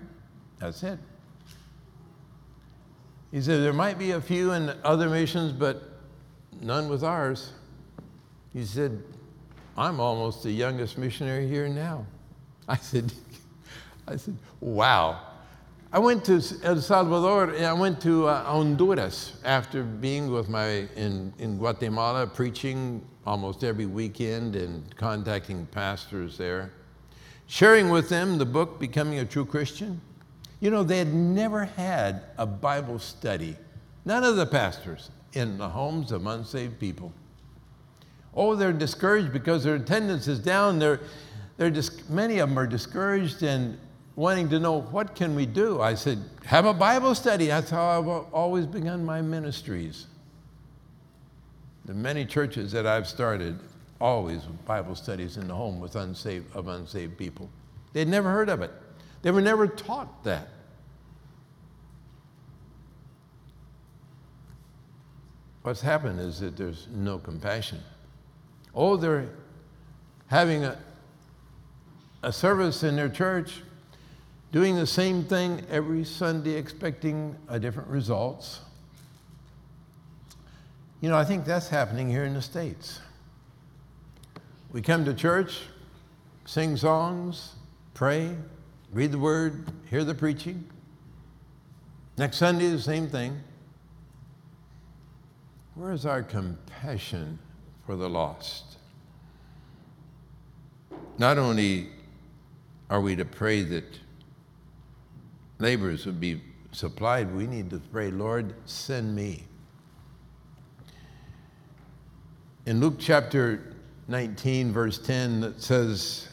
That's 0.58 0.82
it. 0.82 0.98
He 3.30 3.40
said, 3.40 3.62
There 3.62 3.72
might 3.72 3.98
be 3.98 4.12
a 4.12 4.20
few 4.20 4.52
in 4.52 4.72
other 4.84 5.08
missions, 5.08 5.52
but 5.52 5.82
none 6.60 6.88
with 6.88 7.04
ours. 7.04 7.52
He 8.52 8.64
said, 8.64 9.02
I'm 9.76 10.00
almost 10.00 10.42
the 10.42 10.50
youngest 10.50 10.98
missionary 10.98 11.46
here 11.46 11.68
now. 11.68 12.06
I 12.68 12.76
said, 12.76 13.12
I 14.08 14.16
said, 14.16 14.36
Wow. 14.60 15.20
I 15.96 15.98
went 15.98 16.26
to 16.26 16.42
El 16.62 16.76
Salvador 16.82 17.54
and 17.54 17.64
I 17.64 17.72
went 17.72 18.02
to 18.02 18.26
uh, 18.26 18.44
Honduras 18.44 19.32
after 19.46 19.82
being 19.82 20.30
with 20.30 20.46
my 20.46 20.86
in, 20.94 21.32
in 21.38 21.56
Guatemala 21.56 22.26
preaching 22.26 23.00
almost 23.26 23.64
every 23.64 23.86
weekend 23.86 24.56
and 24.56 24.94
contacting 24.98 25.64
pastors 25.64 26.36
there, 26.36 26.70
sharing 27.46 27.88
with 27.88 28.10
them 28.10 28.36
the 28.36 28.44
book 28.44 28.78
Becoming 28.78 29.20
a 29.20 29.24
True 29.24 29.46
Christian. 29.46 29.98
You 30.60 30.70
know, 30.70 30.82
they 30.82 30.98
had 30.98 31.14
never 31.14 31.64
had 31.64 32.24
a 32.36 32.44
Bible 32.44 32.98
study, 32.98 33.56
none 34.04 34.22
of 34.22 34.36
the 34.36 34.44
pastors, 34.44 35.08
in 35.32 35.56
the 35.56 35.70
homes 35.70 36.12
of 36.12 36.26
unsaved 36.26 36.78
people. 36.78 37.10
Oh, 38.34 38.54
they're 38.54 38.74
discouraged 38.74 39.32
because 39.32 39.64
their 39.64 39.76
attendance 39.76 40.28
is 40.28 40.40
down. 40.40 40.78
They're, 40.78 41.00
they're 41.56 41.70
dis- 41.70 42.06
many 42.10 42.36
of 42.40 42.50
them 42.50 42.58
are 42.58 42.66
discouraged 42.66 43.42
and 43.42 43.78
wanting 44.16 44.48
to 44.48 44.58
know 44.58 44.80
what 44.80 45.14
can 45.14 45.36
we 45.36 45.44
do. 45.44 45.80
I 45.80 45.94
said, 45.94 46.18
have 46.44 46.64
a 46.64 46.74
Bible 46.74 47.14
study. 47.14 47.46
That's 47.46 47.70
how 47.70 47.84
I've 47.84 48.08
always 48.32 48.66
begun 48.66 49.04
my 49.04 49.20
ministries. 49.20 50.06
The 51.84 51.94
many 51.94 52.24
churches 52.24 52.72
that 52.72 52.86
I've 52.86 53.06
started, 53.06 53.58
always 54.00 54.42
Bible 54.66 54.94
studies 54.94 55.36
in 55.36 55.48
the 55.48 55.54
home 55.54 55.80
with 55.80 55.96
unsaved, 55.96 56.56
of 56.56 56.66
unsaved 56.66 57.16
people. 57.18 57.48
They'd 57.92 58.08
never 58.08 58.30
heard 58.30 58.48
of 58.48 58.62
it. 58.62 58.72
They 59.22 59.30
were 59.30 59.42
never 59.42 59.66
taught 59.66 60.24
that. 60.24 60.48
What's 65.62 65.80
happened 65.80 66.20
is 66.20 66.40
that 66.40 66.56
there's 66.56 66.86
no 66.94 67.18
compassion. 67.18 67.82
Oh, 68.74 68.96
they're 68.96 69.28
having 70.28 70.64
a, 70.64 70.78
a 72.22 72.32
service 72.32 72.82
in 72.82 72.94
their 72.96 73.08
church, 73.08 73.62
doing 74.56 74.74
the 74.74 74.86
same 74.86 75.22
thing 75.22 75.60
every 75.68 76.02
Sunday, 76.02 76.54
expecting 76.54 77.36
a 77.46 77.60
different 77.60 77.90
results. 77.90 78.60
You 81.02 81.10
know, 81.10 81.16
I 81.18 81.24
think 81.24 81.44
that's 81.44 81.68
happening 81.68 82.08
here 82.08 82.24
in 82.24 82.32
the 82.32 82.40
States. 82.40 83.00
We 84.72 84.80
come 84.80 85.04
to 85.04 85.12
church, 85.12 85.60
sing 86.46 86.74
songs, 86.78 87.52
pray, 87.92 88.34
read 88.94 89.12
the 89.12 89.18
word, 89.18 89.70
hear 89.90 90.04
the 90.04 90.14
preaching. 90.14 90.66
Next 92.16 92.38
Sunday, 92.38 92.70
the 92.70 92.80
same 92.80 93.10
thing. 93.10 93.38
Where 95.74 95.92
is 95.92 96.06
our 96.06 96.22
compassion 96.22 97.38
for 97.84 97.94
the 97.94 98.08
lost? 98.08 98.78
Not 101.18 101.36
only 101.36 101.88
are 102.88 103.02
we 103.02 103.16
to 103.16 103.26
pray 103.26 103.60
that 103.60 104.05
laborers 105.58 106.06
would 106.06 106.20
be 106.20 106.40
supplied, 106.72 107.34
we 107.34 107.46
need 107.46 107.70
to 107.70 107.80
pray, 107.92 108.10
Lord, 108.10 108.54
send 108.66 109.14
me. 109.14 109.44
In 112.66 112.80
Luke 112.80 112.96
chapter 112.98 113.74
19, 114.08 114.72
verse 114.72 114.98
10, 114.98 115.42
it 115.44 115.62
says, 115.62 116.28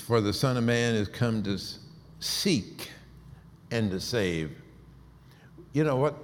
For 0.00 0.20
the 0.20 0.32
Son 0.32 0.56
of 0.56 0.64
Man 0.64 0.94
is 0.94 1.08
come 1.08 1.42
to 1.44 1.58
seek 2.20 2.90
and 3.70 3.90
to 3.90 4.00
save. 4.00 4.56
You 5.72 5.84
know 5.84 5.96
what? 5.96 6.16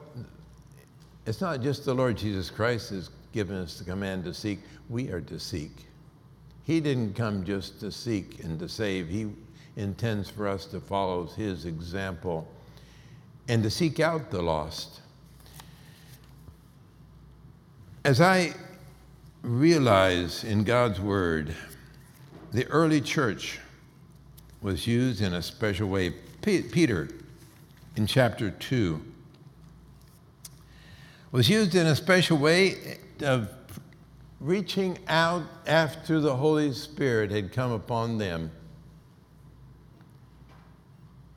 It's 1.27 1.41
not 1.41 1.61
just 1.61 1.85
the 1.85 1.95
Lord 1.95 2.17
Jesus 2.17 2.51
Christ 2.51 2.91
has 2.91 3.11
given 3.33 3.57
us 3.57 3.79
the 3.79 3.85
command 3.85 4.25
to 4.25 4.35
seek, 4.35 4.61
we 4.89 5.11
are 5.11 5.21
to 5.21 5.39
seek. 5.39 5.87
He 6.65 6.81
didn't 6.81 7.15
come 7.15 7.45
just 7.45 7.81
to 7.81 7.91
seek 7.91 8.43
and 8.43 8.59
to 8.59 8.69
save, 8.69 9.09
He 9.09 9.31
intends 9.77 10.29
for 10.29 10.47
us 10.47 10.67
to 10.67 10.81
follow 10.81 11.27
His 11.27 11.65
example 11.65 12.47
and 13.49 13.63
to 13.63 13.71
seek 13.71 14.01
out 14.01 14.31
the 14.31 14.43
lost. 14.43 15.01
As 18.05 18.21
I 18.21 18.55
realize 19.43 20.45
in 20.45 20.65
God's 20.65 21.01
Word, 21.01 21.55
the 22.53 22.67
early 22.67 23.01
church 23.01 23.59
was 24.61 24.87
used 24.87 25.21
in 25.21 25.35
a 25.35 25.43
special 25.43 25.89
way. 25.89 26.15
Peter, 26.43 27.09
in 27.97 28.07
chapter 28.07 28.51
2, 28.51 29.01
was 31.31 31.49
used 31.49 31.75
in 31.75 31.87
a 31.87 31.97
special 31.97 32.37
way 32.37 32.99
of 33.23 33.49
reaching 34.41 34.99
out 35.09 35.45
after 35.67 36.21
the 36.21 36.37
Holy 36.37 36.73
Spirit 36.73 37.31
had 37.31 37.53
come 37.53 37.73
upon 37.73 38.19
them. 38.19 38.51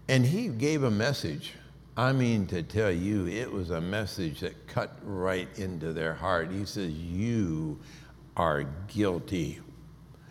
And 0.07 0.25
he 0.25 0.49
gave 0.49 0.83
a 0.83 0.91
message. 0.91 1.53
I 1.97 2.11
mean, 2.11 2.45
to 2.47 2.61
tell 2.61 2.91
you, 2.91 3.27
it 3.27 3.51
was 3.51 3.71
a 3.71 3.81
message 3.81 4.41
that 4.41 4.67
cut 4.67 4.97
right 5.03 5.47
into 5.57 5.93
their 5.93 6.13
heart. 6.13 6.51
He 6.51 6.65
says, 6.65 6.91
You 6.91 7.79
are 8.37 8.65
guilty. 8.87 9.61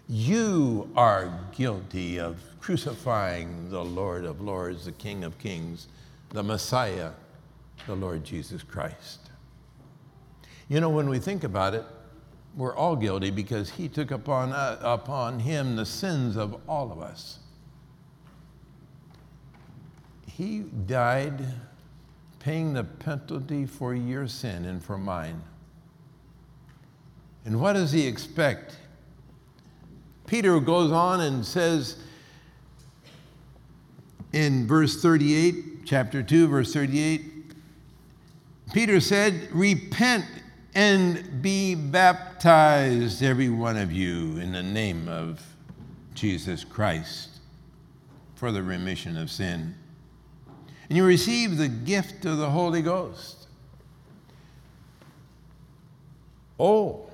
You 0.09 0.91
are 0.97 1.41
guilty 1.57 2.21
of 2.21 2.39
crucifying 2.61 3.71
the 3.71 3.83
Lord 3.83 4.25
of 4.25 4.41
Lords, 4.41 4.85
the 4.85 4.93
King 4.93 5.25
of 5.25 5.39
Kings, 5.39 5.89
the 6.31 6.43
Messiah, 6.43 7.11
the 7.87 7.97
Lord 7.97 8.23
Jesus 8.23 8.63
Christ. 8.63 9.31
You 10.69 10.81
know, 10.81 10.91
when 10.91 11.09
we 11.09 11.19
think 11.19 11.45
about 11.45 11.75
it, 11.75 11.85
we're 12.57 12.77
all 12.77 12.97
guilty 12.97 13.31
because 13.31 13.71
he 13.71 13.89
took 13.89 14.11
upon, 14.11 14.53
uh, 14.53 14.79
upon 14.83 15.41
him 15.41 15.77
the 15.77 15.87
sins 15.87 16.37
of 16.37 16.61
all 16.69 16.93
of 16.93 17.01
us. 17.01 17.39
He 20.37 20.61
died 20.61 21.45
paying 22.41 22.73
the 22.73 22.83
penalty 22.83 23.67
for 23.67 23.95
your 23.95 24.27
sin 24.27 24.65
and 24.65 24.83
for 24.83 24.99
mine. 24.99 25.41
And 27.45 27.61
what 27.61 27.75
does 27.75 27.93
he 27.93 28.07
expect? 28.09 28.77
Peter 30.27 30.59
goes 30.59 30.91
on 30.91 31.21
and 31.21 31.47
says 31.47 31.97
in 34.33 34.67
verse 34.67 35.01
38, 35.01 35.87
chapter 35.87 36.21
2, 36.21 36.49
verse 36.49 36.73
38, 36.73 37.23
Peter 38.73 38.99
said, 38.99 39.49
Repent 39.53 40.25
and 40.75 41.43
be 41.43 41.77
baptized, 41.77 43.23
every 43.23 43.51
one 43.51 43.77
of 43.77 43.93
you, 43.93 44.39
in 44.39 44.51
the 44.51 44.63
name 44.65 45.07
of 45.09 45.41
Jesus 46.15 46.65
Christ 46.65 47.29
for 48.35 48.51
the 48.51 48.63
remission 48.63 49.17
of 49.17 49.31
sin. 49.31 49.77
And 50.95 50.99
you 50.99 51.07
receive 51.07 51.57
the 51.57 51.67
gift 51.67 52.25
of 52.25 52.39
the 52.39 52.49
Holy 52.49 52.81
Ghost. 52.81 53.49
Oh, 56.61 57.11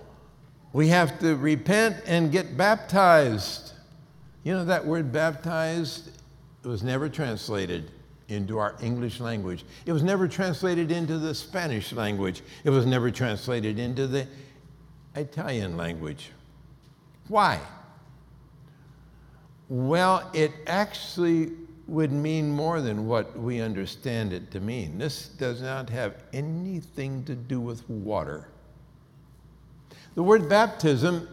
we 0.74 0.88
have 0.88 1.18
to 1.20 1.34
repent 1.34 1.96
and 2.04 2.30
get 2.30 2.58
baptized. 2.58 3.72
You 4.44 4.52
know, 4.52 4.66
that 4.66 4.84
word 4.84 5.10
baptized 5.10 6.10
was 6.62 6.82
never 6.82 7.08
translated 7.08 7.90
into 8.28 8.58
our 8.58 8.76
English 8.82 9.18
language. 9.18 9.64
It 9.86 9.92
was 9.92 10.02
never 10.02 10.28
translated 10.28 10.92
into 10.92 11.16
the 11.16 11.34
Spanish 11.34 11.94
language. 11.94 12.42
It 12.64 12.68
was 12.68 12.84
never 12.84 13.10
translated 13.10 13.78
into 13.78 14.06
the 14.06 14.26
Italian 15.14 15.78
language. 15.78 16.32
Why? 17.28 17.58
Well, 19.70 20.30
it 20.34 20.52
actually 20.66 21.52
would 21.90 22.12
mean 22.12 22.48
more 22.48 22.80
than 22.80 23.08
what 23.08 23.36
we 23.36 23.60
understand 23.60 24.32
it 24.32 24.52
to 24.52 24.60
mean. 24.60 24.96
This 24.96 25.26
does 25.26 25.60
not 25.60 25.90
have 25.90 26.22
anything 26.32 27.24
to 27.24 27.34
do 27.34 27.60
with 27.60 27.88
water. 27.90 28.46
The 30.14 30.22
word 30.22 30.48
baptism 30.48 31.28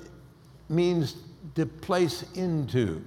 means 0.68 1.16
to 1.54 1.68
place 1.68 2.26
into. 2.34 3.04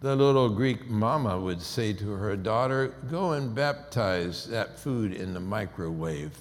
The 0.00 0.14
little 0.14 0.48
Greek 0.48 0.88
mama 0.88 1.38
would 1.40 1.60
say 1.60 1.92
to 1.94 2.12
her 2.12 2.36
daughter, 2.36 2.94
Go 3.10 3.32
and 3.32 3.52
baptize 3.52 4.46
that 4.46 4.78
food 4.78 5.12
in 5.12 5.34
the 5.34 5.40
microwave. 5.40 6.38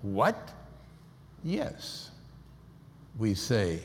What? 0.00 0.50
Yes, 1.44 2.10
we 3.18 3.34
say. 3.34 3.80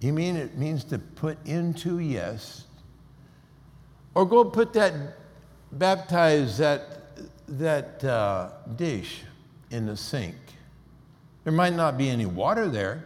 You 0.00 0.12
mean 0.12 0.36
it 0.36 0.58
means 0.58 0.84
to 0.84 0.98
put 0.98 1.38
into? 1.46 1.98
Yes. 1.98 2.66
Or 4.18 4.26
go 4.26 4.44
put 4.44 4.72
that, 4.72 4.92
baptize 5.70 6.58
that, 6.58 7.02
that 7.46 8.02
uh, 8.02 8.50
dish 8.74 9.20
in 9.70 9.86
the 9.86 9.96
sink. 9.96 10.34
There 11.44 11.52
might 11.52 11.74
not 11.74 11.96
be 11.96 12.10
any 12.10 12.26
water 12.26 12.68
there, 12.68 13.04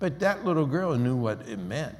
but 0.00 0.18
that 0.18 0.44
little 0.44 0.66
girl 0.66 0.94
knew 0.96 1.16
what 1.16 1.48
it 1.48 1.58
meant 1.58 1.96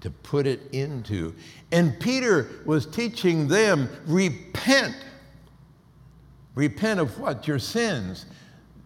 to 0.00 0.10
put 0.10 0.46
it 0.46 0.60
into. 0.70 1.34
And 1.72 1.98
Peter 1.98 2.48
was 2.64 2.86
teaching 2.86 3.48
them 3.48 3.88
repent. 4.06 4.94
Repent 6.54 7.00
of 7.00 7.18
what? 7.18 7.48
Your 7.48 7.58
sins. 7.58 8.26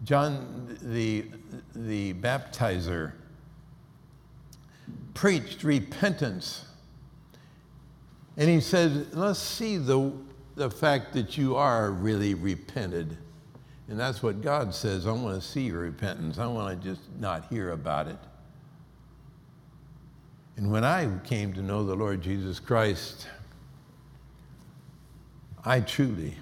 John 0.03 0.75
the, 0.81 1.27
the 1.75 2.15
baptizer 2.15 3.11
preached 5.13 5.63
repentance. 5.63 6.64
And 8.37 8.49
he 8.49 8.59
said, 8.59 9.13
let's 9.13 9.39
see 9.39 9.77
the, 9.77 10.11
the 10.55 10.69
fact 10.69 11.13
that 11.13 11.37
you 11.37 11.55
are 11.55 11.91
really 11.91 12.33
repented. 12.33 13.17
And 13.87 13.99
that's 13.99 14.21
what 14.21 14.41
God 14.41 14.73
says. 14.73 15.07
I 15.07 15.11
want 15.11 15.41
to 15.41 15.47
see 15.47 15.61
your 15.61 15.79
repentance. 15.79 16.37
I 16.37 16.47
want 16.47 16.81
to 16.81 16.89
just 16.89 17.01
not 17.19 17.47
hear 17.49 17.71
about 17.71 18.07
it. 18.07 18.17
And 20.57 20.71
when 20.71 20.83
I 20.83 21.09
came 21.23 21.53
to 21.53 21.61
know 21.61 21.85
the 21.85 21.95
Lord 21.95 22.21
Jesus 22.21 22.59
Christ, 22.59 23.27
I 25.63 25.81
truly 25.81 26.33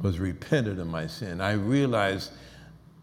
was 0.00 0.18
repented 0.18 0.78
of 0.78 0.86
my 0.86 1.06
sin. 1.06 1.40
I 1.40 1.52
realized 1.52 2.32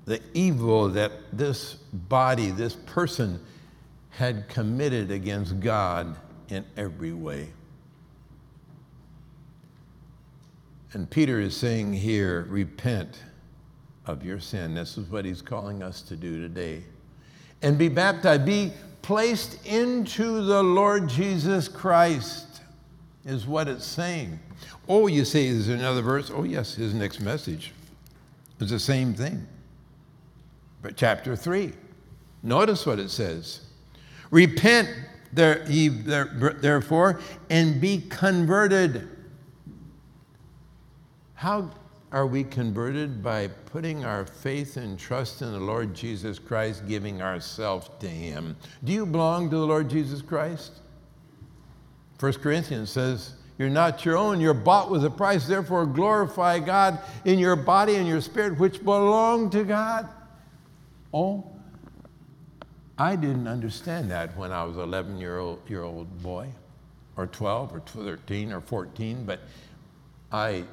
the 0.06 0.22
evil 0.34 0.90
that 0.90 1.12
this 1.34 1.74
body, 1.74 2.52
this 2.52 2.76
person, 2.76 3.40
had 4.10 4.48
committed 4.50 5.12
against 5.12 5.60
God 5.60 6.16
in 6.50 6.66
every 6.76 7.14
way. 7.14 7.50
And 10.94 11.10
Peter 11.10 11.40
is 11.40 11.56
saying 11.56 11.94
here, 11.94 12.46
repent 12.50 13.20
of 14.06 14.24
your 14.24 14.40
sin. 14.40 14.74
This 14.74 14.98
is 14.98 15.10
what 15.10 15.26
he's 15.26 15.42
calling 15.42 15.84
us 15.84 16.02
to 16.04 16.16
do 16.16 16.42
today. 16.42 16.84
And 17.62 17.78
be 17.78 17.90
baptized, 17.90 18.46
be 18.46 18.72
placed 19.02 19.66
into 19.66 20.44
the 20.46 20.64
Lord 20.64 21.10
Jesus 21.10 21.68
Christ, 21.68 22.62
is 23.26 23.46
what 23.46 23.68
it's 23.68 23.86
saying. 23.86 24.40
Oh, 24.88 25.08
you 25.08 25.26
say, 25.26 25.48
is 25.48 25.68
there 25.68 25.76
another 25.76 26.02
verse? 26.02 26.32
Oh, 26.34 26.44
yes, 26.44 26.76
his 26.76 26.94
next 26.94 27.20
message 27.20 27.74
is 28.60 28.70
the 28.70 28.80
same 28.80 29.14
thing. 29.14 29.46
But 30.82 30.96
chapter 30.96 31.36
3, 31.36 31.74
notice 32.44 32.86
what 32.86 33.00
it 33.00 33.10
says 33.10 33.62
Repent, 34.32 34.90
there, 35.34 35.66
therefore, 35.66 37.20
and 37.50 37.80
be 37.80 38.02
converted 38.10 39.10
how 41.38 41.70
are 42.12 42.26
we 42.26 42.44
converted? 42.44 43.22
By 43.22 43.48
putting 43.48 44.04
our 44.04 44.26
faith 44.26 44.76
and 44.76 44.98
trust 44.98 45.44
in 45.44 45.52
the 45.52 45.60
Lord 45.60 45.94
Jesus 45.94 46.40
Christ, 46.40 46.88
giving 46.88 47.22
ourselves 47.22 47.92
to 48.00 48.08
Him. 48.08 48.56
Do 48.84 48.92
you 48.92 49.06
belong 49.06 49.52
to 49.52 49.56
the 49.56 49.66
Lord 49.66 49.88
Jesus 49.88 50.24
Christ? 50.24 50.72
1 52.20 52.34
Corinthians 52.34 52.90
says, 52.90 53.34
You're 53.60 53.70
not 53.70 54.04
your 54.04 54.18
own, 54.18 54.42
you're 54.42 54.56
bought 54.56 54.90
with 54.90 55.06
a 55.06 55.12
price. 55.12 55.46
Therefore, 55.46 55.86
glorify 55.86 56.58
God 56.58 56.98
in 57.24 57.38
your 57.38 57.56
body 57.56 57.98
and 57.98 58.08
your 58.08 58.22
spirit, 58.22 58.58
which 58.58 58.84
belong 58.84 59.52
to 59.52 59.64
God. 59.64 60.10
Oh, 61.14 61.46
I 62.98 63.16
didn't 63.16 63.48
understand 63.48 64.10
that 64.12 64.36
when 64.36 64.52
I 64.52 64.64
was 64.64 64.78
11 64.78 65.20
year 65.20 65.40
old, 65.40 65.60
year 65.70 65.84
old 65.84 66.22
boy, 66.24 66.50
or 67.16 67.28
12, 67.28 67.74
or 67.74 67.80
13, 67.80 68.52
or 68.52 68.62
14, 68.62 69.26
but 69.26 69.42
I 70.32 70.64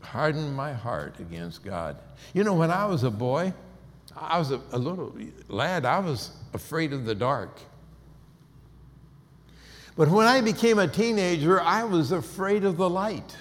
hardened 0.00 0.54
my 0.54 0.72
heart 0.72 1.20
against 1.20 1.64
God. 1.64 1.96
You 2.34 2.44
know, 2.44 2.54
when 2.54 2.70
I 2.70 2.86
was 2.86 3.02
a 3.02 3.10
boy, 3.10 3.52
I 4.16 4.38
was 4.38 4.50
a, 4.50 4.60
a 4.72 4.78
little 4.78 5.14
lad, 5.48 5.84
I 5.84 6.00
was 6.00 6.32
afraid 6.52 6.92
of 6.92 7.04
the 7.04 7.14
dark. 7.14 7.60
But 9.96 10.08
when 10.08 10.26
I 10.26 10.40
became 10.40 10.78
a 10.78 10.88
teenager, 10.88 11.60
I 11.60 11.84
was 11.84 12.12
afraid 12.12 12.64
of 12.64 12.76
the 12.76 12.88
light. 12.88 13.36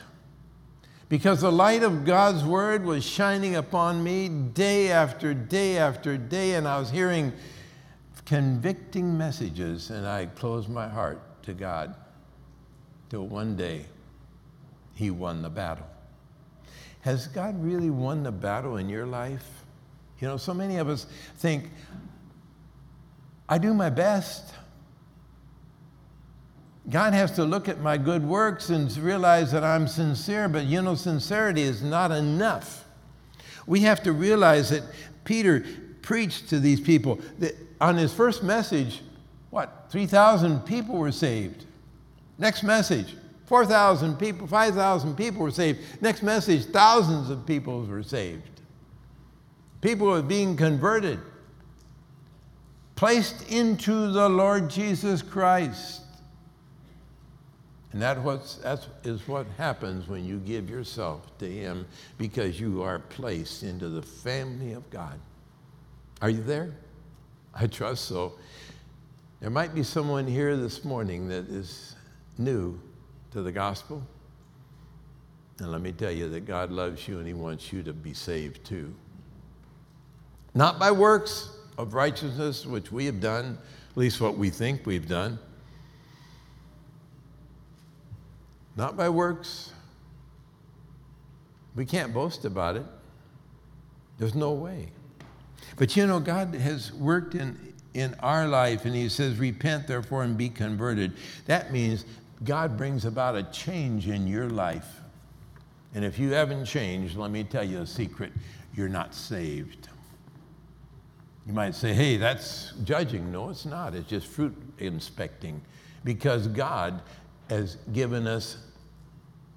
Because 1.08 1.42
the 1.42 1.52
light 1.52 1.84
of 1.84 2.06
God's 2.06 2.44
word 2.44 2.86
was 2.86 3.04
shining 3.04 3.56
upon 3.56 4.02
me 4.02 4.30
day 4.30 4.92
after 4.92 5.34
day 5.34 5.78
after 5.78 6.18
day, 6.18 6.56
and 6.56 6.68
I 6.68 6.80
was 6.80 6.90
hearing 6.90 7.34
convicting 8.32 9.18
messages, 9.18 9.90
and 9.90 10.08
I 10.08 10.26
closed 10.26 10.70
my 10.70 10.88
heart 10.88 11.20
to 11.44 11.54
God 11.54 11.94
till 13.10 13.28
one 13.28 13.58
day 13.58 13.86
He 14.96 15.12
won 15.12 15.42
the 15.42 15.50
battle. 15.50 15.86
Has 17.02 17.28
God 17.28 17.62
really 17.62 17.90
won 17.90 18.24
the 18.24 18.32
battle 18.32 18.78
in 18.78 18.88
your 18.88 19.06
life? 19.06 19.46
You 20.22 20.30
know, 20.30 20.38
so 20.38 20.54
many 20.54 20.78
of 20.78 20.88
us 20.88 21.08
think, 21.40 21.72
I 23.50 23.58
do 23.58 23.74
my 23.74 23.90
best. 23.90 24.54
God 26.90 27.12
has 27.12 27.34
to 27.34 27.44
look 27.44 27.68
at 27.68 27.82
my 27.82 27.98
good 27.98 28.24
works 28.24 28.70
and 28.70 28.96
realize 29.00 29.52
that 29.52 29.66
I'm 29.66 29.90
sincere, 29.90 30.48
but 30.48 30.64
you 30.64 30.82
know, 30.82 30.96
sincerity 30.96 31.64
is 31.64 31.84
not 31.84 32.12
enough. 32.12 32.86
We 33.68 33.82
have 33.82 34.02
to 34.04 34.14
realize 34.14 34.70
that 34.70 34.84
Peter 35.26 35.66
preached 36.02 36.48
to 36.48 36.62
these 36.62 36.80
people. 36.80 37.20
That 37.40 37.56
on 37.82 37.98
his 37.98 38.14
first 38.14 38.44
message, 38.44 39.02
what, 39.50 39.88
3,000 39.90 40.62
people 40.62 40.96
were 40.96 41.12
saved. 41.12 41.66
Next 42.38 42.64
message, 42.64 43.18
4,000 43.48 44.18
people, 44.18 44.48
5,000 44.48 45.16
people 45.18 45.42
were 45.42 45.52
saved. 45.52 45.80
Next 46.00 46.22
message, 46.22 46.66
thousands 46.66 47.30
of 47.30 47.46
people 47.46 47.82
were 47.82 48.04
saved. 48.04 48.62
People 49.82 50.08
were 50.08 50.22
being 50.22 50.56
converted, 50.56 51.20
placed 52.96 53.52
into 53.52 54.12
the 54.12 54.30
Lord 54.30 54.70
Jesus 54.70 55.24
Christ. 55.24 56.02
And 57.94 58.02
that 58.02 58.22
what's, 58.22 58.58
that 58.58 58.88
is 59.04 59.28
what 59.28 59.48
happens 59.58 60.08
when 60.08 60.24
you 60.24 60.38
give 60.38 60.70
yourself 60.70 61.36
to 61.40 61.52
Him 61.52 61.88
because 62.20 62.60
you 62.60 62.84
are 62.84 63.00
placed 63.00 63.64
into 63.64 63.90
the 63.90 64.04
family 64.04 64.74
of 64.74 64.88
God. 64.92 65.20
Are 66.22 66.30
you 66.30 66.44
there? 66.44 66.72
I 67.54 67.68
trust 67.68 68.06
so. 68.06 68.34
There 69.40 69.50
might 69.50 69.74
be 69.74 69.84
someone 69.84 70.28
here 70.28 70.56
this 70.56 70.86
morning 70.86 71.28
that 71.30 71.50
is 71.50 71.96
new 72.38 72.80
to 73.32 73.42
the 73.42 73.52
gospel. 73.52 74.04
And 75.60 75.72
let 75.72 75.82
me 75.82 75.92
tell 75.92 76.12
you 76.12 76.30
that 76.30 76.46
God 76.46 76.72
loves 76.72 77.08
you 77.08 77.20
and 77.20 77.28
He 77.28 77.34
wants 77.34 77.74
you 77.74 77.84
to 77.84 77.94
be 77.94 78.14
saved 78.14 78.64
too. 78.66 78.94
Not 80.54 80.80
by 80.80 80.92
works 80.92 81.50
of 81.78 81.94
righteousness, 81.94 82.66
which 82.66 82.92
we 82.92 83.06
have 83.06 83.20
done, 83.20 83.58
at 83.90 83.98
least 83.98 84.22
what 84.22 84.38
we 84.38 84.50
think 84.50 84.86
we've 84.86 85.08
done. 85.08 85.40
Not 88.76 88.96
by 88.96 89.10
works. 89.10 89.72
We 91.76 91.86
can't 91.86 92.14
boast 92.14 92.46
about 92.46 92.76
it. 92.76 92.86
There's 94.18 94.36
no 94.36 94.52
way. 94.52 94.92
But 95.78 95.96
you 95.96 96.06
know, 96.08 96.20
God 96.20 96.54
has 96.56 96.94
worked 96.94 97.36
in, 97.36 97.58
in 97.94 98.16
our 98.20 98.48
life, 98.48 98.86
and 98.86 98.96
He 98.96 99.10
says, 99.10 99.38
Repent, 99.38 99.88
therefore, 99.88 100.24
and 100.24 100.38
be 100.38 100.50
converted. 100.50 101.14
That 101.46 101.72
means 101.72 102.06
God 102.44 102.78
brings 102.78 103.06
about 103.06 103.36
a 103.36 103.44
change 103.44 104.08
in 104.08 104.28
your 104.28 104.50
life. 104.50 105.02
And 105.94 106.06
if 106.06 106.18
you 106.18 106.32
haven't 106.32 106.66
changed, 106.66 107.18
let 107.18 107.32
me 107.32 107.44
tell 107.44 107.64
you 107.64 107.82
a 107.82 107.88
secret 107.88 108.32
you're 108.74 108.90
not 108.90 109.14
saved. 109.14 109.90
You 111.46 111.54
might 111.54 111.76
say, 111.76 111.94
hey, 111.94 112.18
that's 112.18 112.74
judging. 112.84 113.32
No, 113.32 113.50
it's 113.50 113.66
not. 113.66 113.94
It's 113.94 114.08
just 114.08 114.28
fruit 114.28 114.56
inspecting. 114.78 115.62
Because 116.04 116.48
God 116.48 117.02
has 117.50 117.76
given 117.94 118.28
us 118.28 118.58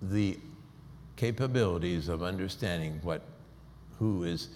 the 0.02 0.38
capabilities 1.16 2.08
of 2.08 2.22
understanding 2.22 2.98
what, 3.02 3.22
who 3.98 4.24
is, 4.24 4.48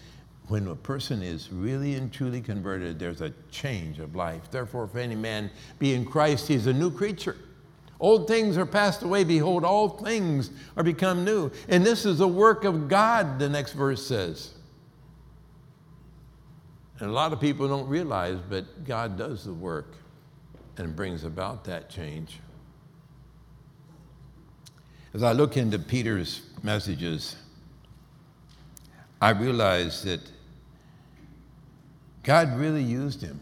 when 0.49 0.67
a 0.69 0.75
person 0.75 1.23
is 1.23 1.53
really 1.53 1.95
and 1.95 2.13
truly 2.13 2.41
converted, 2.41 2.99
there's 2.99 3.21
a 3.21 3.33
change 3.51 3.99
of 3.99 4.17
life. 4.17 4.51
Therefore, 4.51 4.85
if 4.85 4.97
any 4.97 5.15
man 5.15 5.51
be 5.79 5.95
in 5.95 6.05
Christ, 6.05 6.49
he's 6.49 6.67
a 6.67 6.73
new 6.73 6.91
creature. 6.91 7.37
Old 8.01 8.29
things 8.29 8.57
are 8.57 8.67
passed 8.67 9.03
away. 9.03 9.25
Behold, 9.25 9.65
all 9.65 9.89
things 9.89 10.51
are 10.77 10.83
become 10.83 11.25
new. 11.25 11.51
And 11.69 11.85
this 11.85 12.07
is 12.07 12.19
the 12.19 12.29
work 12.29 12.65
of 12.65 12.89
God, 12.89 13.39
the 13.39 13.49
next 13.49 13.73
verse 13.73 14.07
says. 14.07 14.55
And 17.01 17.11
a 17.11 17.13
lot 17.13 17.33
of 17.33 17.41
people 17.41 17.69
don't 17.69 17.89
realize, 17.89 18.39
but 18.49 18.85
God 18.85 19.19
does 19.19 19.45
the 19.45 19.53
work 19.53 19.97
and 20.79 20.97
brings 20.97 21.25
about 21.25 21.65
that 21.65 21.91
change. 21.91 22.41
As 25.13 25.23
I 25.23 25.33
look 25.33 25.57
into 25.57 25.79
Peter's 25.79 26.43
messages, 26.63 27.37
I 29.21 29.31
realize 29.31 30.03
that 30.05 30.21
God 32.29 32.59
really 32.59 32.83
used 32.83 33.23
him. 33.23 33.41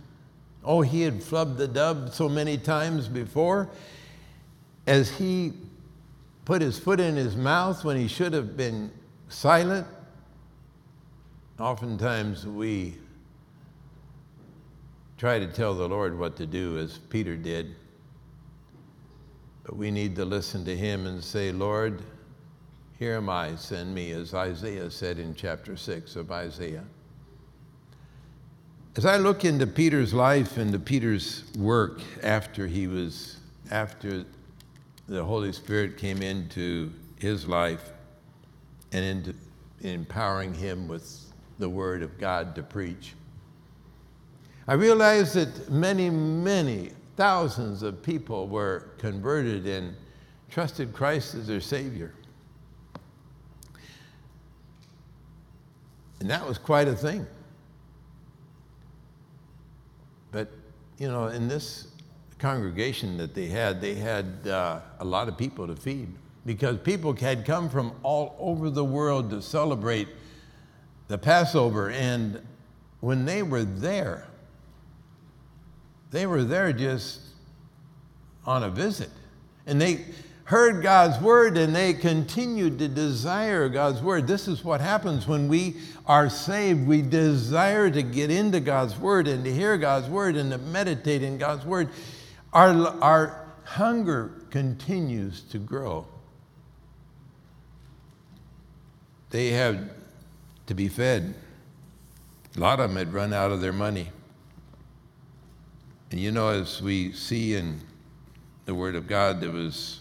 Oh, 0.62 0.80
he 0.80 1.02
had 1.02 1.14
flubbed 1.14 1.56
the 1.56 1.66
dub 1.66 2.14
so 2.14 2.28
many 2.28 2.56
times 2.56 3.08
before. 3.08 3.68
As 4.86 5.10
he 5.10 5.54
put 6.44 6.62
his 6.62 6.78
foot 6.78 7.00
in 7.00 7.16
his 7.16 7.34
mouth 7.34 7.82
when 7.82 7.96
he 7.96 8.06
should 8.06 8.32
have 8.32 8.56
been 8.56 8.92
silent, 9.28 9.88
oftentimes 11.58 12.46
we 12.46 12.96
try 15.18 15.40
to 15.40 15.48
tell 15.48 15.74
the 15.74 15.88
Lord 15.88 16.16
what 16.16 16.36
to 16.36 16.46
do 16.46 16.78
as 16.78 16.96
Peter 16.96 17.34
did. 17.34 17.74
But 19.64 19.76
we 19.76 19.90
need 19.90 20.14
to 20.14 20.24
listen 20.24 20.64
to 20.64 20.76
him 20.76 21.06
and 21.06 21.24
say, 21.24 21.50
Lord, 21.50 22.02
here 23.00 23.16
am 23.16 23.28
I, 23.28 23.56
send 23.56 23.92
me, 23.92 24.12
as 24.12 24.32
Isaiah 24.32 24.92
said 24.92 25.18
in 25.18 25.34
chapter 25.34 25.76
6 25.76 26.14
of 26.14 26.30
Isaiah. 26.30 26.84
As 28.96 29.04
I 29.04 29.18
look 29.18 29.44
into 29.44 29.66
Peter's 29.66 30.14
life 30.14 30.56
and 30.56 30.72
to 30.72 30.78
Peter's 30.78 31.44
work 31.58 32.00
after 32.22 32.66
he 32.66 32.86
was, 32.86 33.36
after 33.70 34.24
the 35.06 35.22
Holy 35.22 35.52
Spirit 35.52 35.98
came 35.98 36.22
into 36.22 36.90
his 37.18 37.46
life 37.46 37.92
and 38.92 39.04
into 39.04 39.34
empowering 39.82 40.54
him 40.54 40.88
with 40.88 41.30
the 41.58 41.68
Word 41.68 42.02
of 42.02 42.16
God 42.16 42.54
to 42.54 42.62
preach, 42.62 43.12
I 44.66 44.72
realize 44.72 45.34
that 45.34 45.70
many, 45.70 46.08
many 46.08 46.92
thousands 47.16 47.82
of 47.82 48.02
people 48.02 48.48
were 48.48 48.88
converted 48.96 49.66
and 49.66 49.94
trusted 50.48 50.94
Christ 50.94 51.34
as 51.34 51.46
their 51.46 51.60
Savior. 51.60 52.14
And 56.20 56.30
that 56.30 56.48
was 56.48 56.56
quite 56.56 56.88
a 56.88 56.94
thing. 56.94 57.26
But, 60.36 60.50
you 60.98 61.08
know, 61.08 61.28
in 61.28 61.48
this 61.48 61.88
congregation 62.38 63.16
that 63.18 63.34
they 63.34 63.46
had, 63.46 63.80
they 63.80 63.94
had 63.94 64.26
uh, 64.46 64.80
a 65.00 65.04
lot 65.04 65.28
of 65.28 65.36
people 65.36 65.66
to 65.66 65.76
feed 65.76 66.08
because 66.44 66.78
people 66.78 67.14
had 67.14 67.44
come 67.44 67.68
from 67.68 67.92
all 68.02 68.36
over 68.38 68.70
the 68.70 68.84
world 68.84 69.30
to 69.30 69.42
celebrate 69.42 70.08
the 71.08 71.18
Passover. 71.18 71.90
And 71.90 72.40
when 73.00 73.24
they 73.24 73.42
were 73.42 73.64
there, 73.64 74.26
they 76.10 76.26
were 76.26 76.44
there 76.44 76.72
just 76.72 77.20
on 78.44 78.62
a 78.62 78.70
visit. 78.70 79.10
And 79.66 79.80
they 79.80 80.04
heard 80.46 80.80
God's 80.80 81.20
word 81.20 81.58
and 81.58 81.74
they 81.74 81.92
continued 81.92 82.78
to 82.78 82.88
desire 82.88 83.68
God's 83.68 84.00
word. 84.00 84.28
This 84.28 84.46
is 84.46 84.64
what 84.64 84.80
happens 84.80 85.26
when 85.26 85.48
we 85.48 85.76
are 86.06 86.30
saved. 86.30 86.86
We 86.86 87.02
desire 87.02 87.90
to 87.90 88.02
get 88.02 88.30
into 88.30 88.60
God's 88.60 88.96
word 88.96 89.26
and 89.26 89.44
to 89.44 89.52
hear 89.52 89.76
God's 89.76 90.08
word 90.08 90.36
and 90.36 90.52
to 90.52 90.58
meditate 90.58 91.22
in 91.22 91.36
God's 91.36 91.64
word. 91.64 91.88
Our, 92.52 92.86
our 93.02 93.44
hunger 93.64 94.30
continues 94.50 95.42
to 95.42 95.58
grow. 95.58 96.06
They 99.30 99.48
had 99.48 99.90
to 100.66 100.74
be 100.74 100.88
fed. 100.88 101.34
A 102.56 102.60
lot 102.60 102.78
of 102.78 102.88
them 102.88 102.96
had 102.96 103.12
run 103.12 103.32
out 103.32 103.50
of 103.50 103.60
their 103.60 103.72
money. 103.72 104.10
And 106.12 106.20
you 106.20 106.30
know, 106.30 106.50
as 106.50 106.80
we 106.80 107.10
see 107.12 107.54
in 107.54 107.80
the 108.64 108.74
Word 108.74 108.94
of 108.94 109.08
God, 109.08 109.40
there 109.40 109.50
was 109.50 110.00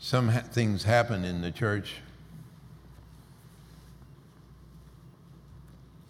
some 0.00 0.30
ha- 0.30 0.40
things 0.40 0.82
happen 0.82 1.24
in 1.24 1.42
the 1.42 1.50
church. 1.50 1.96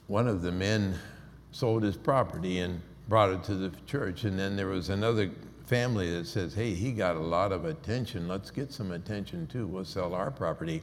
One 0.06 0.26
of 0.26 0.42
the 0.42 0.52
men 0.52 0.94
sold 1.50 1.82
his 1.82 1.96
property 1.96 2.60
and 2.60 2.80
brought 3.08 3.30
it 3.30 3.44
to 3.44 3.54
the 3.56 3.72
church, 3.86 4.24
and 4.24 4.38
then 4.38 4.56
there 4.56 4.68
was 4.68 4.88
another 4.88 5.30
family 5.66 6.10
that 6.12 6.26
says, 6.26 6.54
"Hey, 6.54 6.74
he 6.74 6.92
got 6.92 7.16
a 7.16 7.20
lot 7.20 7.52
of 7.52 7.64
attention. 7.64 8.28
Let's 8.28 8.50
get 8.50 8.72
some 8.72 8.92
attention 8.92 9.48
too. 9.48 9.66
We'll 9.66 9.84
sell 9.84 10.14
our 10.14 10.30
property." 10.30 10.82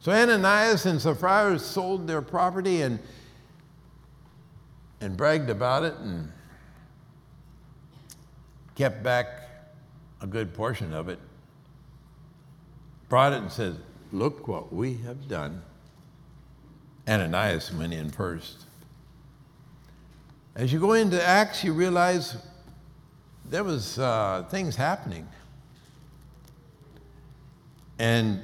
So 0.00 0.12
Ananias 0.12 0.86
and 0.86 1.00
Sapphira 1.00 1.58
sold 1.58 2.06
their 2.06 2.22
property 2.22 2.82
and 2.82 3.00
and 5.00 5.16
bragged 5.16 5.50
about 5.50 5.84
it 5.84 5.94
and 5.94 6.32
kept 8.74 9.02
back 9.02 9.26
a 10.20 10.26
good 10.26 10.54
portion 10.54 10.92
of 10.92 11.08
it, 11.08 11.20
brought 13.08 13.32
it 13.32 13.42
and 13.42 13.50
said, 13.50 13.76
Look 14.12 14.48
what 14.48 14.72
we 14.72 14.98
have 14.98 15.28
done. 15.28 15.62
Ananias 17.06 17.72
went 17.72 17.92
in 17.92 18.10
first. 18.10 18.64
As 20.54 20.72
you 20.72 20.80
go 20.80 20.92
into 20.94 21.22
Acts, 21.22 21.62
you 21.62 21.72
realize 21.72 22.36
there 23.48 23.64
was 23.64 23.98
uh, 23.98 24.44
things 24.50 24.76
happening. 24.76 25.26
And 27.98 28.42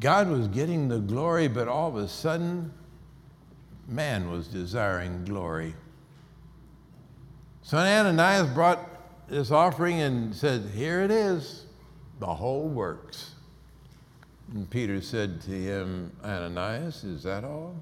God 0.00 0.28
was 0.28 0.48
getting 0.48 0.88
the 0.88 0.98
glory, 0.98 1.48
but 1.48 1.68
all 1.68 1.88
of 1.88 1.96
a 1.96 2.08
sudden, 2.08 2.72
man 3.88 4.30
was 4.30 4.48
desiring 4.48 5.24
glory. 5.24 5.74
So 7.62 7.78
Ananias 7.78 8.48
brought 8.48 9.28
this 9.28 9.50
offering 9.50 10.00
and 10.00 10.34
said, 10.34 10.70
Here 10.74 11.02
it 11.02 11.10
is, 11.10 11.65
the 12.18 12.26
whole 12.26 12.68
works. 12.68 13.34
And 14.54 14.68
Peter 14.70 15.00
said 15.00 15.40
to 15.42 15.50
him, 15.50 16.12
Ananias, 16.24 17.04
is 17.04 17.22
that 17.24 17.44
all? 17.44 17.74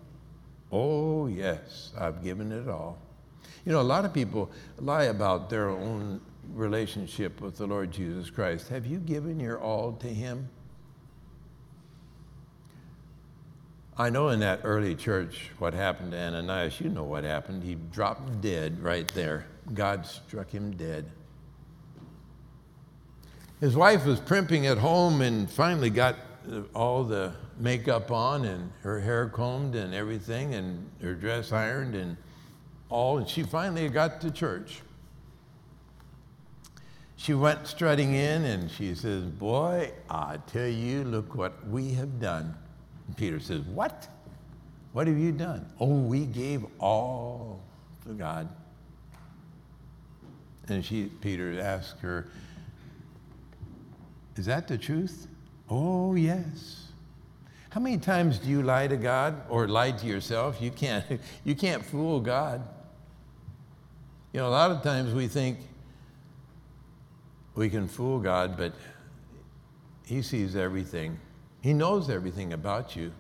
Oh, 0.73 1.27
yes, 1.27 1.93
I've 1.99 2.23
given 2.23 2.51
it 2.51 2.69
all. 2.69 2.99
You 3.65 3.73
know, 3.73 3.81
a 3.81 3.83
lot 3.83 4.05
of 4.05 4.13
people 4.13 4.51
lie 4.79 5.05
about 5.05 5.49
their 5.51 5.69
own 5.69 6.21
relationship 6.53 7.41
with 7.41 7.57
the 7.57 7.67
Lord 7.67 7.91
Jesus 7.91 8.31
Christ. 8.31 8.69
Have 8.69 8.87
you 8.87 8.99
given 8.99 9.41
your 9.41 9.61
all 9.61 9.93
to 9.93 10.09
Him? 10.09 10.49
I 13.97 14.11
know 14.11 14.31
in 14.31 14.41
that 14.41 14.61
early 14.65 14.97
church 14.97 15.51
what 15.59 15.73
happened 15.73 16.13
to 16.13 16.19
Ananias. 16.19 16.81
You 16.81 16.89
know 16.89 17.05
what 17.05 17.23
happened. 17.23 17.63
He 17.63 17.77
dropped 17.77 18.41
dead 18.41 18.83
right 18.83 19.07
there. 19.15 19.47
God 19.73 20.05
struck 20.05 20.51
him 20.51 20.73
dead. 20.73 21.09
His 23.65 23.77
wife 23.77 24.05
was 24.05 24.21
primping 24.21 24.67
at 24.67 24.77
home 24.77 25.23
and 25.23 25.49
finally 25.49 25.89
got 25.89 26.17
all 26.75 27.03
the 27.03 27.33
makeup 27.59 28.11
on 28.11 28.45
and 28.45 28.71
her 28.83 29.01
hair 29.01 29.27
combed 29.31 29.75
and 29.75 29.95
everything 29.95 30.55
and 30.55 30.87
her 31.01 31.15
dress 31.15 31.51
ironed 31.51 31.95
and 31.95 32.19
all. 32.91 33.17
And 33.17 33.27
she 33.27 33.43
finally 33.43 33.89
got 33.89 34.21
to 34.21 34.31
church. 34.31 34.83
She 37.17 37.33
went 37.33 37.67
strutting 37.67 38.13
in 38.13 38.45
and 38.45 38.71
she 38.71 38.95
says, 38.95 39.25
Boy, 39.25 39.93
I 40.11 40.41
tell 40.47 40.69
you, 40.69 41.03
look 41.05 41.35
what 41.35 41.67
we 41.67 41.95
have 41.95 42.21
done. 42.21 42.55
And 43.07 43.17
Peter 43.17 43.41
says, 43.41 43.63
What? 43.63 44.09
What 44.93 45.07
have 45.07 45.17
you 45.17 45.33
done? 45.33 45.65
Oh, 45.81 46.01
we 46.01 46.27
gave 46.27 46.67
all 46.79 47.63
to 48.07 48.13
God. 48.13 48.47
And 50.69 50.85
she, 50.85 51.07
Peter 51.23 51.59
asked 51.59 52.01
her, 52.01 52.29
Is 54.37 54.47
that 54.47 54.69
the 54.69 54.79
truth? 54.79 55.27
Oh, 55.69 56.15
yes. 56.15 56.89
How 57.71 57.81
many 57.81 57.99
times 57.99 58.39
do 58.39 58.49
you 58.49 58.63
lie 58.63 58.87
to 58.87 58.97
God 58.97 59.43
or 59.49 59.67
lie 59.67 59.93
to 59.93 60.07
yourself? 60.07 60.61
You 60.61 60.71
can't, 60.71 61.05
you 61.45 61.55
can't 61.55 61.85
fool 61.85 62.21
God. 62.21 62.63
You 64.33 64.41
know, 64.41 64.49
a 64.49 64.51
lot 64.51 64.71
of 64.71 64.83
times 64.83 65.15
we 65.15 65.29
think 65.29 65.59
we 67.55 67.69
can 67.69 67.87
fool 67.89 68.19
God, 68.19 68.57
but 68.57 68.75
He 70.05 70.23
sees 70.23 70.57
everything. 70.57 71.19
He 71.61 71.73
knows 71.73 72.11
everything 72.11 72.53
about 72.53 72.97
you. 72.97 73.13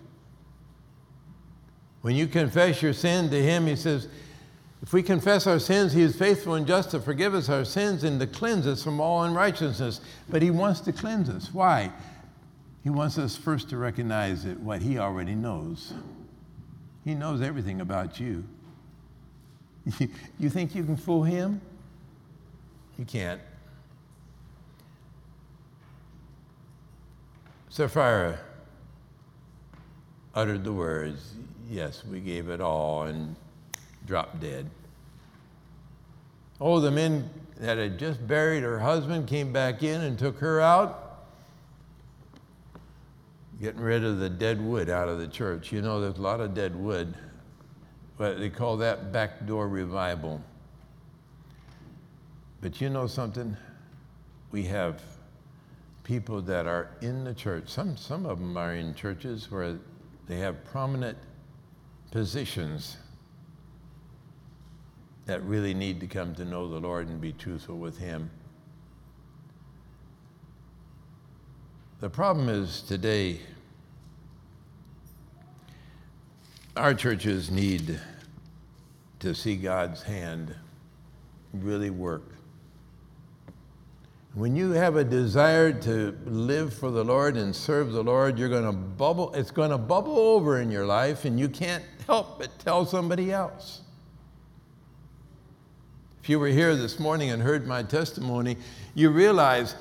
When 2.02 2.16
you 2.16 2.26
confess 2.26 2.82
your 2.82 2.92
sin 2.92 3.30
to 3.30 3.42
Him, 3.42 3.66
He 3.66 3.76
says, 3.76 4.08
if 4.84 4.92
we 4.92 5.02
confess 5.02 5.46
our 5.46 5.58
sins, 5.58 5.94
He 5.94 6.02
is 6.02 6.14
faithful 6.14 6.56
and 6.56 6.66
just 6.66 6.90
to 6.90 7.00
forgive 7.00 7.32
us 7.32 7.48
our 7.48 7.64
sins 7.64 8.04
and 8.04 8.20
to 8.20 8.26
cleanse 8.26 8.66
us 8.66 8.84
from 8.84 9.00
all 9.00 9.22
unrighteousness. 9.22 10.02
But 10.28 10.42
He 10.42 10.50
wants 10.50 10.80
to 10.80 10.92
cleanse 10.92 11.30
us. 11.30 11.48
Why? 11.54 11.90
He 12.82 12.90
wants 12.90 13.16
us 13.16 13.34
first 13.34 13.70
to 13.70 13.78
recognize 13.78 14.44
that 14.44 14.60
what 14.60 14.82
He 14.82 14.98
already 14.98 15.34
knows. 15.34 15.94
He 17.02 17.14
knows 17.14 17.40
everything 17.40 17.80
about 17.80 18.20
you. 18.20 18.44
You 20.38 20.50
think 20.50 20.74
you 20.74 20.84
can 20.84 20.98
fool 20.98 21.22
Him? 21.22 21.62
You 22.98 23.06
can't. 23.06 23.40
Sapphira 27.70 28.38
uttered 30.34 30.62
the 30.62 30.74
words, 30.74 31.32
Yes, 31.70 32.04
we 32.04 32.20
gave 32.20 32.50
it 32.50 32.60
all, 32.60 33.04
and 33.04 33.34
dropped 34.06 34.40
dead. 34.40 34.70
Oh, 36.60 36.80
the 36.80 36.90
men 36.90 37.28
that 37.58 37.78
had 37.78 37.98
just 37.98 38.26
buried 38.26 38.62
her 38.62 38.78
husband 38.78 39.26
came 39.26 39.52
back 39.52 39.82
in 39.82 40.00
and 40.02 40.18
took 40.18 40.38
her 40.38 40.60
out, 40.60 41.26
getting 43.60 43.80
rid 43.80 44.04
of 44.04 44.18
the 44.18 44.30
dead 44.30 44.60
wood 44.60 44.88
out 44.88 45.08
of 45.08 45.18
the 45.18 45.28
church. 45.28 45.72
You 45.72 45.82
know, 45.82 46.00
there's 46.00 46.18
a 46.18 46.22
lot 46.22 46.40
of 46.40 46.54
dead 46.54 46.76
wood, 46.76 47.14
but 48.18 48.38
they 48.38 48.50
call 48.50 48.76
that 48.78 49.12
backdoor 49.12 49.68
revival. 49.68 50.42
But 52.60 52.80
you 52.80 52.88
know 52.88 53.06
something? 53.06 53.56
We 54.50 54.64
have 54.64 55.02
people 56.04 56.40
that 56.42 56.66
are 56.66 56.90
in 57.00 57.24
the 57.24 57.34
church. 57.34 57.68
Some, 57.68 57.96
some 57.96 58.26
of 58.26 58.38
them 58.38 58.56
are 58.56 58.74
in 58.74 58.94
churches 58.94 59.50
where 59.50 59.76
they 60.28 60.38
have 60.38 60.64
prominent 60.64 61.18
positions 62.10 62.96
that 65.26 65.42
really 65.44 65.74
need 65.74 66.00
to 66.00 66.06
come 66.06 66.34
to 66.34 66.44
know 66.44 66.68
the 66.68 66.80
Lord 66.80 67.08
and 67.08 67.20
be 67.20 67.32
truthful 67.32 67.76
with 67.76 67.98
Him. 67.98 68.30
The 72.00 72.10
problem 72.10 72.48
is 72.48 72.82
today, 72.82 73.40
our 76.76 76.92
churches 76.92 77.50
need 77.50 77.98
to 79.20 79.34
see 79.34 79.56
God's 79.56 80.02
hand 80.02 80.54
really 81.54 81.90
work. 81.90 82.34
When 84.34 84.56
you 84.56 84.72
have 84.72 84.96
a 84.96 85.04
desire 85.04 85.72
to 85.72 86.18
live 86.26 86.74
for 86.74 86.90
the 86.90 87.04
Lord 87.04 87.36
and 87.36 87.54
serve 87.54 87.92
the 87.92 88.02
Lord, 88.02 88.36
you're 88.36 88.48
going 88.48 88.64
to 88.64 88.72
bubble, 88.72 89.32
it's 89.32 89.52
going 89.52 89.70
to 89.70 89.78
bubble 89.78 90.18
over 90.18 90.60
in 90.60 90.72
your 90.72 90.84
life, 90.84 91.24
and 91.24 91.38
you 91.38 91.48
can't 91.48 91.84
help 92.06 92.40
but 92.40 92.58
tell 92.58 92.84
somebody 92.84 93.32
else. 93.32 93.83
If 96.24 96.30
you 96.30 96.40
were 96.40 96.48
here 96.48 96.74
this 96.74 96.98
morning 96.98 97.32
and 97.32 97.42
heard 97.42 97.66
my 97.66 97.82
testimony, 97.82 98.56
you 98.94 99.10
realize 99.10 99.74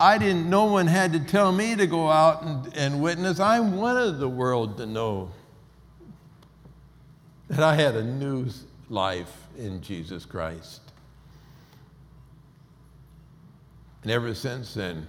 I 0.00 0.16
didn't, 0.16 0.48
no 0.48 0.64
one 0.64 0.86
had 0.86 1.12
to 1.12 1.20
tell 1.20 1.52
me 1.52 1.76
to 1.76 1.86
go 1.86 2.08
out 2.08 2.42
and, 2.42 2.74
and 2.74 3.02
witness. 3.02 3.38
I 3.38 3.60
wanted 3.60 4.12
the 4.12 4.30
world 4.30 4.78
to 4.78 4.86
know 4.86 5.30
that 7.50 7.60
I 7.60 7.74
had 7.74 7.96
a 7.96 8.02
new 8.02 8.48
life 8.88 9.46
in 9.58 9.82
Jesus 9.82 10.24
Christ. 10.24 10.80
And 14.04 14.10
ever 14.10 14.34
since 14.34 14.72
then, 14.72 15.06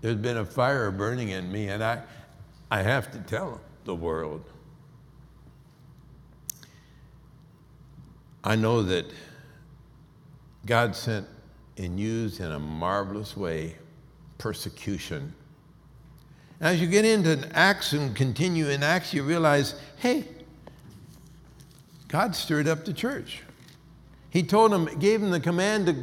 there's 0.00 0.14
been 0.14 0.36
a 0.36 0.46
fire 0.46 0.92
burning 0.92 1.30
in 1.30 1.50
me, 1.50 1.66
and 1.70 1.82
I, 1.82 2.04
I 2.70 2.82
have 2.82 3.10
to 3.10 3.18
tell 3.18 3.60
the 3.84 3.96
world. 3.96 4.44
I 8.46 8.54
know 8.54 8.80
that 8.84 9.06
God 10.66 10.94
sent 10.94 11.26
and 11.76 11.98
used 11.98 12.38
in 12.38 12.52
a 12.52 12.60
marvelous 12.60 13.36
way 13.36 13.74
persecution. 14.38 15.34
As 16.60 16.80
you 16.80 16.86
get 16.86 17.04
into 17.04 17.44
Acts 17.52 17.92
and 17.92 18.14
continue 18.14 18.68
in 18.68 18.84
Acts, 18.84 19.12
you 19.12 19.24
realize 19.24 19.74
hey, 19.96 20.28
God 22.06 22.36
stirred 22.36 22.68
up 22.68 22.84
the 22.84 22.92
church. 22.92 23.42
He 24.30 24.44
told 24.44 24.70
them, 24.70 24.84
gave 25.00 25.20
them 25.20 25.30
the 25.30 25.40
command 25.40 25.86
to 25.86 25.96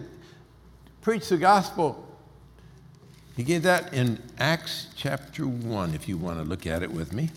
preach 1.02 1.30
the 1.30 1.38
gospel. 1.38 2.06
He 3.38 3.44
gave 3.44 3.64
that 3.64 3.94
in 3.94 4.22
Acts 4.38 4.88
chapter 4.98 5.48
1, 5.48 5.94
if 5.94 6.10
you 6.10 6.18
want 6.18 6.40
to 6.40 6.44
look 6.44 6.68
at 6.68 6.84
it 6.84 6.92
with 6.92 7.14
me. 7.14 7.30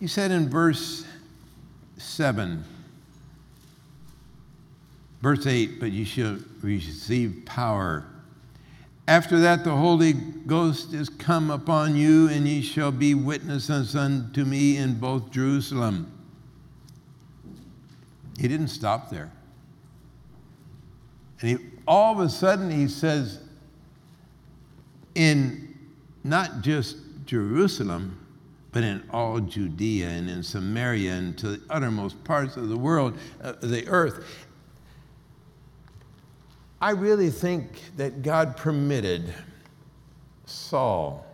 He 0.00 0.08
said 0.08 0.32
in 0.32 0.48
verse 0.48 1.04
7. 1.98 2.64
Verse 5.20 5.46
8, 5.46 5.80
but 5.80 5.90
you 5.90 6.04
shall 6.04 6.38
receive 6.62 7.42
power. 7.44 8.06
After 9.08 9.38
that, 9.40 9.64
the 9.64 9.74
Holy 9.74 10.12
Ghost 10.12 10.92
is 10.92 11.08
come 11.08 11.50
upon 11.50 11.96
you, 11.96 12.28
and 12.28 12.46
ye 12.46 12.60
shall 12.60 12.92
be 12.92 13.14
witnesses 13.14 13.96
unto 13.96 14.44
me 14.44 14.76
in 14.76 14.98
both 14.98 15.30
Jerusalem. 15.30 16.12
He 18.38 18.46
didn't 18.46 18.68
stop 18.68 19.10
there. 19.10 19.32
And 21.40 21.50
he, 21.50 21.66
all 21.86 22.12
of 22.12 22.20
a 22.20 22.28
sudden, 22.28 22.70
he 22.70 22.86
says, 22.86 23.40
in 25.14 25.74
not 26.22 26.60
just 26.60 26.98
Jerusalem, 27.24 28.24
but 28.78 28.84
in 28.84 29.02
all 29.10 29.40
Judea 29.40 30.08
and 30.08 30.30
in 30.30 30.40
Samaria 30.40 31.12
and 31.12 31.36
to 31.38 31.48
the 31.48 31.60
uttermost 31.68 32.22
parts 32.22 32.56
of 32.56 32.68
the 32.68 32.76
world, 32.76 33.18
uh, 33.42 33.54
the 33.60 33.84
earth. 33.88 34.24
I 36.80 36.90
really 36.90 37.28
think 37.28 37.80
that 37.96 38.22
God 38.22 38.56
permitted 38.56 39.34
Saul 40.46 41.26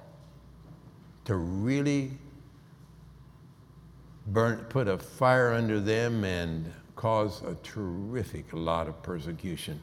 to 1.27 1.37
really 1.37 2.13
burn, 4.29 4.61
put 4.71 4.89
a 4.89 4.97
fire 4.97 5.53
under 5.53 5.81
them 5.81 6.25
and 6.25 6.73
cause 6.97 7.43
a 7.43 7.57
terrific 7.57 8.47
lot 8.55 8.89
of 8.89 9.03
persecution. 9.03 9.79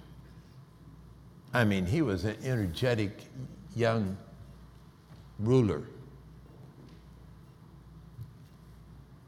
I 1.54 1.63
mean, 1.63 1.86
he 1.86 2.02
was 2.02 2.26
an 2.26 2.38
energetic 2.43 3.12
young 3.76 4.17
ruler. 5.38 5.84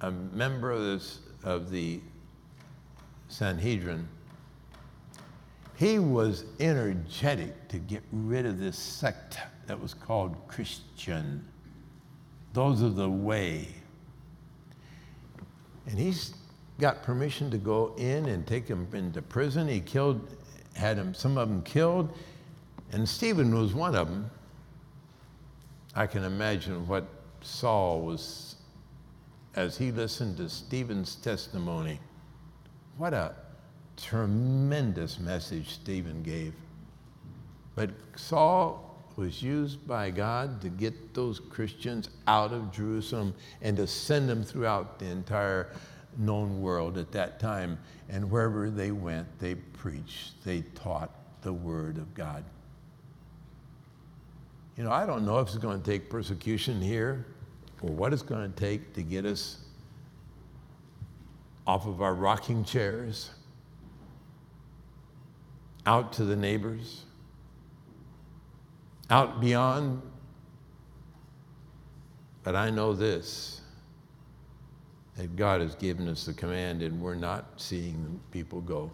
A 0.04 0.12
member 0.12 0.70
of, 0.70 0.82
this, 0.82 1.20
of 1.46 1.72
the 1.72 2.02
Sanhedrin, 3.30 4.06
he 5.76 5.98
was 5.98 6.44
energetic 6.60 7.70
to 7.70 7.80
get 7.80 8.04
rid 8.12 8.46
of 8.46 8.60
this 8.60 8.78
sect 8.78 9.38
that 9.66 9.82
was 9.82 9.94
called 9.94 10.36
Christian. 10.48 11.44
Those 12.52 12.82
of 12.82 12.98
the 12.98 13.10
way. 13.10 13.70
And 15.88 15.98
he's 15.98 16.36
got 16.80 17.02
permission 17.02 17.50
to 17.52 17.58
go 17.58 17.94
in 17.98 18.26
and 18.28 18.46
take 18.46 18.68
them 18.68 18.88
into 18.94 19.22
prison. 19.22 19.70
He 19.70 19.80
killed, 19.80 20.36
had 20.76 20.98
them, 20.98 21.14
some 21.14 21.38
of 21.38 21.48
them 21.48 21.64
killed, 21.64 22.14
and 22.92 23.08
Stephen 23.08 23.56
was 23.56 23.74
one 23.74 23.96
of 23.96 24.10
them. 24.10 24.30
I 25.96 26.08
can 26.08 26.26
imagine 26.26 26.86
what 26.88 27.06
Saul 27.42 28.02
was 28.02 28.53
as 29.56 29.78
he 29.78 29.92
listened 29.92 30.38
to 30.38 30.50
Stephen's 30.50 31.16
testimony. 31.16 32.00
What 32.98 33.14
a 33.14 33.36
tremendous 33.98 35.20
message 35.20 35.70
Stephen 35.70 36.24
gave. 36.24 36.54
But 37.76 37.92
Saul 38.16 38.90
was 39.16 39.44
used 39.44 39.88
by 39.88 40.10
God 40.10 40.62
to 40.62 40.70
get 40.70 41.14
those 41.14 41.40
Christians 41.40 42.10
out 42.28 42.52
of 42.52 42.72
Jerusalem 42.72 43.36
and 43.62 43.78
to 43.78 43.86
send 43.86 44.28
them 44.28 44.44
throughout 44.44 44.98
the 45.00 45.06
entire 45.06 45.70
known 46.18 46.62
world 46.62 46.98
at 46.98 47.12
that 47.12 47.40
time. 47.40 47.78
And 48.10 48.30
wherever 48.30 48.70
they 48.70 48.92
went, 48.92 49.28
they 49.40 49.56
preached, 49.56 50.44
they 50.44 50.62
taught 50.76 51.12
the 51.42 51.54
Word 51.54 51.98
of 51.98 52.14
God. 52.16 52.44
You 54.78 54.84
know, 54.84 54.92
I 54.92 55.06
don't 55.06 55.26
know 55.26 55.40
if 55.40 55.50
it's 55.50 55.58
going 55.58 55.80
to 55.80 55.86
take 55.92 56.10
persecution 56.10 56.82
here 56.82 57.28
or 57.84 57.92
what 57.92 58.14
it's 58.14 58.22
going 58.22 58.52
to 58.52 58.60
take 58.60 58.94
to 58.94 59.04
get 59.04 59.26
us 59.26 59.60
off 61.68 61.86
of 61.86 62.02
our 62.02 62.16
rocking 62.16 62.64
chairs, 62.64 63.30
out 65.86 66.14
to 66.14 66.24
the 66.24 66.36
neighbors, 66.36 67.04
out 69.10 69.40
beyond. 69.40 70.02
But 72.44 72.56
I 72.56 72.70
know 72.70 72.94
this 72.94 73.62
that 75.16 75.36
God 75.36 75.62
has 75.62 75.76
given 75.76 76.08
us 76.08 76.26
the 76.26 76.34
command 76.34 76.82
and 76.82 77.00
we're 77.00 77.14
not 77.14 77.46
seeing 77.58 78.04
the 78.04 78.38
people 78.38 78.62
go. 78.62 78.92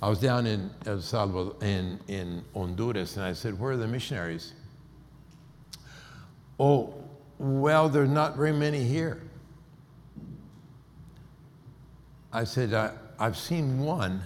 I 0.00 0.08
was 0.08 0.18
down 0.18 0.46
in 0.46 0.70
El 0.86 1.00
Salvador, 1.00 1.54
in, 1.60 2.00
in 2.08 2.42
Honduras, 2.54 3.16
and 3.16 3.26
I 3.26 3.34
said, 3.34 3.58
Where 3.58 3.72
are 3.72 3.76
the 3.76 3.86
missionaries? 3.86 4.54
Oh, 6.58 7.01
well, 7.42 7.88
there's 7.88 8.08
not 8.08 8.36
very 8.36 8.52
many 8.52 8.84
here. 8.84 9.20
I 12.32 12.44
said, 12.44 12.72
I, 12.72 12.92
I've 13.18 13.36
seen 13.36 13.80
one. 13.80 14.22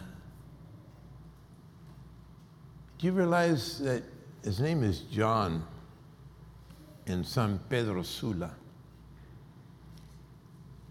Do 2.98 3.06
you 3.06 3.12
realize 3.14 3.78
that 3.78 4.02
his 4.44 4.60
name 4.60 4.84
is 4.84 5.00
John 5.00 5.64
in 7.06 7.24
San 7.24 7.58
Pedro 7.70 8.02
Sula? 8.02 8.50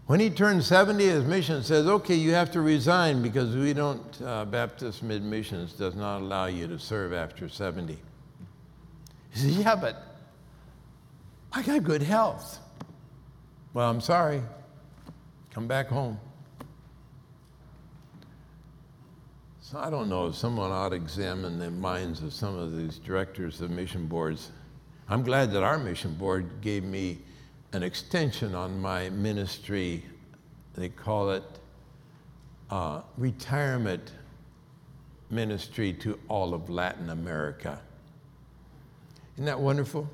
When 0.06 0.18
he 0.18 0.28
turned 0.28 0.64
70, 0.64 1.04
his 1.04 1.24
mission 1.24 1.62
says, 1.62 1.86
okay, 1.86 2.16
you 2.16 2.32
have 2.32 2.50
to 2.52 2.60
resign 2.60 3.22
because 3.22 3.54
we 3.54 3.72
don't, 3.72 4.20
uh, 4.22 4.44
Baptist 4.46 5.04
Mid 5.04 5.22
Missions 5.22 5.74
does 5.74 5.94
not 5.94 6.22
allow 6.22 6.46
you 6.46 6.66
to 6.66 6.78
serve 6.78 7.12
after 7.12 7.48
70. 7.48 7.96
He 9.30 9.38
says, 9.38 9.58
yeah, 9.58 9.76
but 9.76 10.15
I 11.56 11.62
got 11.62 11.84
good 11.84 12.02
health. 12.02 12.58
Well, 13.72 13.88
I'm 13.88 14.02
sorry. 14.02 14.42
Come 15.54 15.66
back 15.66 15.88
home. 15.88 16.20
So 19.62 19.78
I 19.78 19.88
don't 19.88 20.10
know 20.10 20.26
if 20.26 20.34
someone 20.34 20.70
ought 20.70 20.90
to 20.90 20.96
examine 20.96 21.58
the 21.58 21.70
minds 21.70 22.22
of 22.22 22.34
some 22.34 22.58
of 22.58 22.76
these 22.76 22.98
directors 22.98 23.62
of 23.62 23.70
mission 23.70 24.06
boards. 24.06 24.50
I'm 25.08 25.22
glad 25.22 25.50
that 25.52 25.62
our 25.62 25.78
mission 25.78 26.12
board 26.16 26.60
gave 26.60 26.84
me 26.84 27.20
an 27.72 27.82
extension 27.82 28.54
on 28.54 28.78
my 28.78 29.08
ministry. 29.08 30.04
They 30.74 30.90
call 30.90 31.30
it 31.30 31.44
uh, 32.68 33.00
retirement 33.16 34.12
ministry 35.30 35.94
to 35.94 36.18
all 36.28 36.52
of 36.52 36.68
Latin 36.68 37.08
America. 37.08 37.80
Isn't 39.36 39.46
that 39.46 39.58
wonderful? 39.58 40.06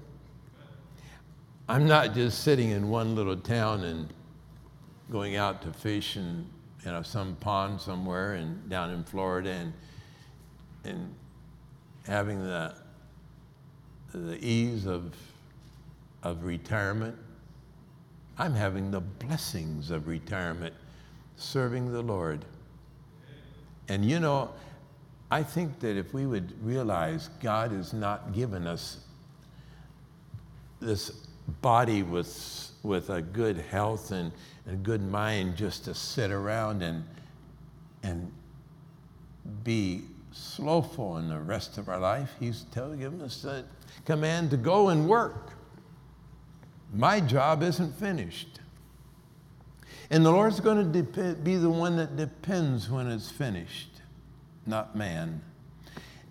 I'm 1.69 1.87
not 1.87 2.15
just 2.15 2.43
sitting 2.43 2.71
in 2.71 2.89
one 2.89 3.15
little 3.15 3.37
town 3.37 3.85
and 3.85 4.09
going 5.11 5.37
out 5.37 5.63
to 5.63 5.73
fish 5.73 6.17
and 6.17 6.47
you 6.85 6.91
know, 6.91 7.03
some 7.03 7.37
pond 7.37 7.81
somewhere 7.81 8.35
and 8.35 8.69
down 8.69 8.91
in 8.91 9.05
Florida 9.05 9.51
and, 9.51 9.73
and 10.85 11.15
having 12.07 12.43
the, 12.43 12.75
the 14.13 14.45
ease 14.45 14.87
of, 14.87 15.15
of 16.25 16.45
retirement. 16.45 17.17
I'm 18.39 18.55
having 18.55 18.91
the 18.91 19.01
blessings 19.01 19.93
of 19.93 20.09
retirement, 20.09 20.75
serving 21.37 21.93
the 21.93 22.03
Lord. 22.03 22.45
And 23.89 24.05
you 24.05 24.19
know, 24.19 24.51
I 25.31 25.45
think 25.45 25.79
that 25.81 25.97
if 25.97 26.13
we 26.13 26.27
would 26.27 26.53
realize 26.65 27.31
God 27.41 27.71
has 27.71 27.93
not 27.93 28.33
given 28.33 28.67
us 28.67 29.05
this 30.81 31.29
body 31.61 32.03
with, 32.03 32.71
with 32.83 33.11
a 33.11 33.23
good 33.23 33.59
health 33.59 34.11
and 34.11 34.33
a 34.67 34.75
good 34.75 35.03
mind 35.03 35.57
just 35.57 35.85
to 35.85 35.95
sit 35.95 36.31
around 36.31 36.83
and, 36.83 37.05
and 38.03 38.31
be 39.65 40.03
slowful 40.33 41.19
in 41.19 41.29
the 41.29 41.39
rest 41.39 41.79
of 41.79 41.89
our 41.89 41.99
life. 41.99 42.31
He's 42.39 42.65
telling 42.71 43.05
us 43.23 43.43
the 43.43 43.65
command 44.05 44.51
to 44.51 44.57
go 44.57 44.89
and 44.89 45.09
work. 45.09 45.53
My 46.93 47.21
job 47.21 47.63
isn't 47.63 47.95
finished. 47.97 48.61
And 50.11 50.25
the 50.25 50.31
Lord's 50.31 50.61
going 50.61 50.93
to 50.93 51.03
dep- 51.03 51.43
be 51.43 51.57
the 51.57 51.71
one 51.71 51.97
that 51.97 52.17
depends 52.17 52.91
when 52.91 53.11
it's 53.11 53.31
finished, 53.31 54.03
not 54.67 54.95
man. 54.95 55.41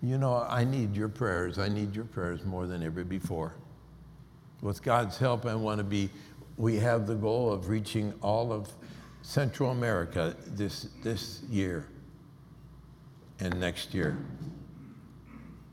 You 0.02 0.18
know, 0.18 0.46
I 0.48 0.64
need 0.64 0.96
your 0.96 1.08
prayers. 1.08 1.58
I 1.58 1.68
need 1.68 1.94
your 1.94 2.04
prayers 2.04 2.44
more 2.44 2.66
than 2.66 2.82
ever 2.82 3.04
before. 3.04 3.54
With 4.62 4.82
God's 4.82 5.18
help, 5.18 5.44
I 5.44 5.54
want 5.56 5.78
to 5.78 5.84
be 5.84 6.08
we 6.56 6.76
have 6.76 7.06
the 7.06 7.14
goal 7.14 7.52
of 7.52 7.68
reaching 7.68 8.14
all 8.22 8.52
of 8.52 8.70
Central 9.22 9.70
America 9.70 10.36
this, 10.46 10.88
this 11.02 11.42
year 11.50 11.88
and 13.40 13.58
next 13.58 13.92
year. 13.92 14.16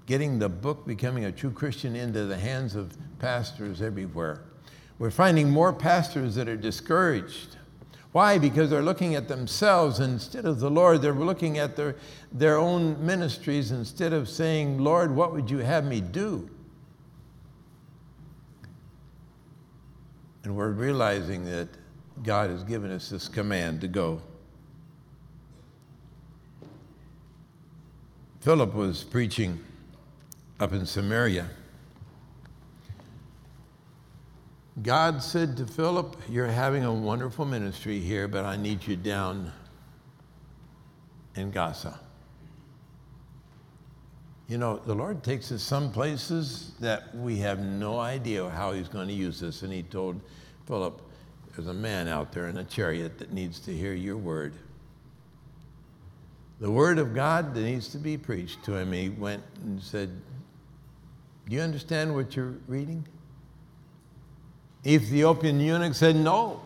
Getting 0.08 0.40
the 0.40 0.50
book, 0.50 0.88
Becoming 0.88 1.26
a 1.26 1.32
True 1.32 1.52
Christian, 1.52 1.96
into 1.96 2.26
the 2.26 2.38
hands 2.38 2.76
of 2.76 2.98
pastors 3.20 3.82
everywhere. 3.82 4.42
We're 4.98 5.12
finding 5.12 5.52
more 5.52 5.72
pastors 5.72 6.34
that 6.36 6.50
are 6.50 6.58
discouraged. 6.58 7.58
Why? 8.12 8.40
Because 8.40 8.72
they're 8.72 8.82
looking 8.82 9.14
at 9.14 9.28
themselves 9.28 10.00
instead 10.00 10.46
of 10.46 10.60
the 10.60 10.70
Lord. 10.72 11.04
They're 11.04 11.14
looking 11.14 11.60
at 11.60 11.76
their, 11.76 11.96
their 12.32 12.58
own 12.58 13.06
ministries 13.06 13.72
instead 13.72 14.14
of 14.14 14.28
saying, 14.28 14.80
Lord, 14.80 15.16
what 15.16 15.32
would 15.32 15.50
you 15.50 15.60
have 15.60 15.86
me 15.86 16.02
do? 16.02 16.50
And 20.44 20.56
we're 20.56 20.72
realizing 20.72 21.46
that 21.46 21.68
God 22.24 22.50
has 22.50 22.64
given 22.64 22.92
us 22.92 23.10
this 23.10 23.28
command 23.28 23.82
to 23.82 23.88
go. 23.88 24.22
Philip 28.42 28.74
was 28.74 29.04
preaching 29.04 29.60
up 30.60 30.72
in 30.74 30.86
Samaria. 30.86 31.50
God 34.82 35.22
said 35.22 35.58
to 35.58 35.66
Philip, 35.66 36.16
You're 36.30 36.48
having 36.48 36.86
a 36.86 36.94
wonderful 36.94 37.46
ministry 37.46 38.00
here, 38.00 38.30
but 38.30 38.46
I 38.46 38.56
need 38.56 38.88
you 38.88 38.96
down 38.96 39.52
in 41.36 41.52
Gaza. 41.52 42.00
You 44.50 44.58
know, 44.58 44.78
the 44.78 44.96
Lord 44.96 45.24
takes 45.24 45.52
us 45.52 45.62
some 45.62 45.92
places 45.92 46.72
that 46.80 47.16
we 47.16 47.38
have 47.38 47.60
no 47.60 48.00
idea 48.00 48.50
how 48.50 48.74
He's 48.74 48.90
going 48.90 49.08
to 49.08 49.14
use 49.14 49.44
us. 49.44 49.62
And 49.62 49.72
He 49.72 49.84
told 49.84 50.20
Philip, 50.66 51.00
there's 51.56 51.68
a 51.68 51.74
man 51.74 52.08
out 52.08 52.32
there 52.32 52.48
in 52.48 52.58
a 52.58 52.64
chariot 52.64 53.20
that 53.20 53.32
needs 53.32 53.60
to 53.62 53.76
hear 53.76 53.94
your 53.94 54.18
word. 54.18 54.54
The 56.60 56.72
word 56.72 56.98
of 56.98 57.14
God 57.14 57.54
that 57.54 57.62
needs 57.62 57.90
to 57.90 57.98
be 57.98 58.18
preached 58.18 58.64
to 58.64 58.76
him. 58.76 58.92
He 58.92 59.10
went 59.10 59.44
and 59.64 59.82
said, 59.82 60.10
Do 61.48 61.56
you 61.56 61.62
understand 61.62 62.14
what 62.14 62.36
you're 62.36 62.56
reading? 62.68 63.06
Ethiopian 64.86 65.60
eunuch 65.60 65.94
said, 65.94 66.16
No. 66.16 66.62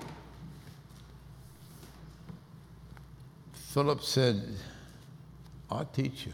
Philip 3.53 4.01
said, 4.01 4.41
I'll 5.69 5.85
teach 5.85 6.27
you. 6.27 6.33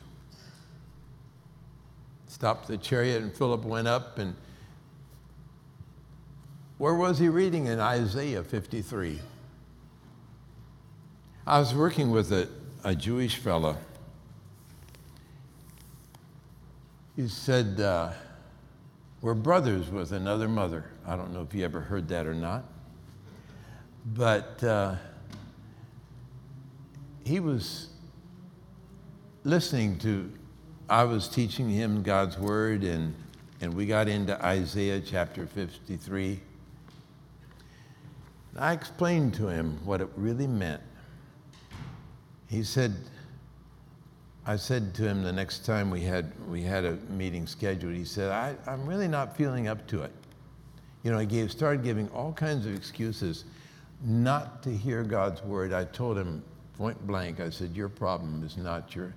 Stopped 2.40 2.68
the 2.68 2.78
chariot, 2.78 3.22
and 3.22 3.32
Philip 3.34 3.64
went 3.64 3.88
up 3.88 4.18
and 4.18 4.34
where 6.80 6.96
was 6.96 7.20
he 7.20 7.28
reading? 7.28 7.66
In 7.66 7.82
Isaiah 7.82 8.42
53. 8.42 9.20
I 11.46 11.60
was 11.60 11.76
working 11.76 12.10
with 12.10 12.32
a, 12.32 12.48
a 12.86 12.96
Jewish 12.96 13.36
fellow. 13.36 13.76
He 17.18 17.28
said, 17.28 17.82
uh, 17.82 18.12
We're 19.22 19.34
brothers 19.34 19.90
with 19.90 20.14
another 20.14 20.48
mother. 20.48 20.86
I 21.06 21.18
don't 21.18 21.34
know 21.34 21.42
if 21.42 21.54
you 21.54 21.66
ever 21.66 21.82
heard 21.82 22.08
that 22.08 22.26
or 22.26 22.34
not. 22.34 22.64
But 24.06 24.64
uh, 24.64 24.96
he 27.26 27.42
was 27.42 27.90
listening 29.44 29.98
to, 30.00 30.32
I 30.90 31.04
was 31.04 31.28
teaching 31.28 31.70
him 31.70 32.02
God's 32.02 32.40
word, 32.40 32.84
and, 32.84 33.14
and 33.62 33.72
we 33.76 33.86
got 33.86 34.08
into 34.08 34.44
Isaiah 34.44 35.00
chapter 35.00 35.46
53. 35.46 36.40
I 38.58 38.74
explained 38.74 39.36
to 39.36 39.48
him 39.48 39.80
what 39.86 40.02
it 40.02 40.10
really 40.16 40.48
meant. 40.48 40.82
He 42.48 42.64
said, 42.64 42.96
I 44.48 44.56
said 44.56 44.96
to 44.96 45.04
him 45.04 45.22
the 45.22 45.32
next 45.32 45.64
time 45.64 45.92
we 45.92 46.02
had, 46.02 46.32
we 46.50 46.64
had 46.64 46.86
a 46.86 46.94
meeting 47.12 47.46
scheduled, 47.46 47.94
he 47.94 48.04
said, 48.04 48.32
I, 48.32 48.56
I'm 48.66 48.88
really 48.88 49.08
not 49.08 49.38
feeling 49.38 49.68
up 49.68 49.86
to 49.90 50.02
it. 50.02 50.12
You 51.04 51.12
know, 51.12 51.20
he 51.20 51.28
gave, 51.28 51.52
started 51.52 51.84
giving 51.84 52.10
all 52.10 52.34
kinds 52.34 52.66
of 52.66 52.74
excuses 52.74 53.46
not 54.04 54.64
to 54.64 54.76
hear 54.76 55.04
God's 55.04 55.44
word. 55.44 55.72
I 55.72 55.84
told 55.84 56.18
him 56.18 56.42
point 56.80 57.06
blank, 57.06 57.40
I 57.40 57.52
said, 57.52 57.76
Your 57.76 57.90
problem 57.90 58.44
is 58.44 58.58
not 58.58 58.96
your, 58.96 59.14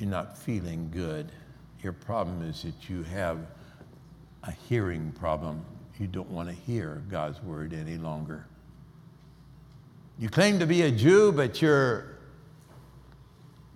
you're 0.00 0.10
not 0.10 0.36
feeling 0.38 0.90
good. 0.90 1.30
Your 1.82 1.92
problem 1.92 2.42
is 2.42 2.62
that 2.62 2.88
you 2.88 3.02
have 3.04 3.38
a 4.44 4.52
hearing 4.52 5.12
problem. 5.12 5.64
You 5.98 6.06
don't 6.06 6.30
want 6.30 6.48
to 6.48 6.54
hear 6.54 7.02
God's 7.10 7.42
word 7.42 7.74
any 7.74 7.98
longer. 7.98 8.46
You 10.18 10.28
claim 10.28 10.58
to 10.58 10.66
be 10.66 10.82
a 10.82 10.90
Jew, 10.90 11.32
but 11.32 11.60
you're 11.60 12.16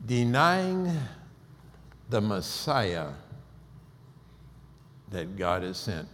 denying 0.07 0.91
the 2.11 2.21
Messiah 2.21 3.09
that 5.11 5.37
God 5.37 5.63
has 5.63 5.77
sent. 5.77 6.09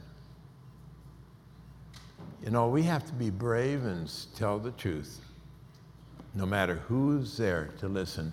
You 2.45 2.51
know, 2.51 2.69
we 2.69 2.83
have 2.85 3.05
to 3.07 3.13
be 3.13 3.31
brave 3.31 3.85
and 3.85 4.11
tell 4.37 4.59
the 4.59 4.71
truth, 4.73 5.21
no 6.35 6.47
matter 6.47 6.77
who's 6.87 7.37
there 7.37 7.71
to 7.79 7.89
listen. 7.89 8.33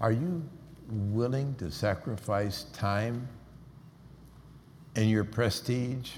Are 0.00 0.12
you 0.12 0.42
willing 0.88 1.54
to 1.56 1.70
sacrifice 1.70 2.64
time 2.72 3.28
and 4.94 5.10
your 5.10 5.24
prestige 5.24 6.12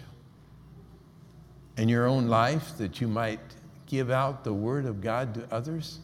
and 1.77 1.89
your 1.89 2.07
own 2.07 2.29
life 2.29 2.77
that 2.79 3.01
you 3.01 3.09
might 3.09 3.41
give 3.87 4.11
out 4.11 4.45
the 4.45 4.53
Word 4.53 4.85
of 4.85 5.01
God 5.01 5.35
to 5.35 5.47
others? 5.53 6.01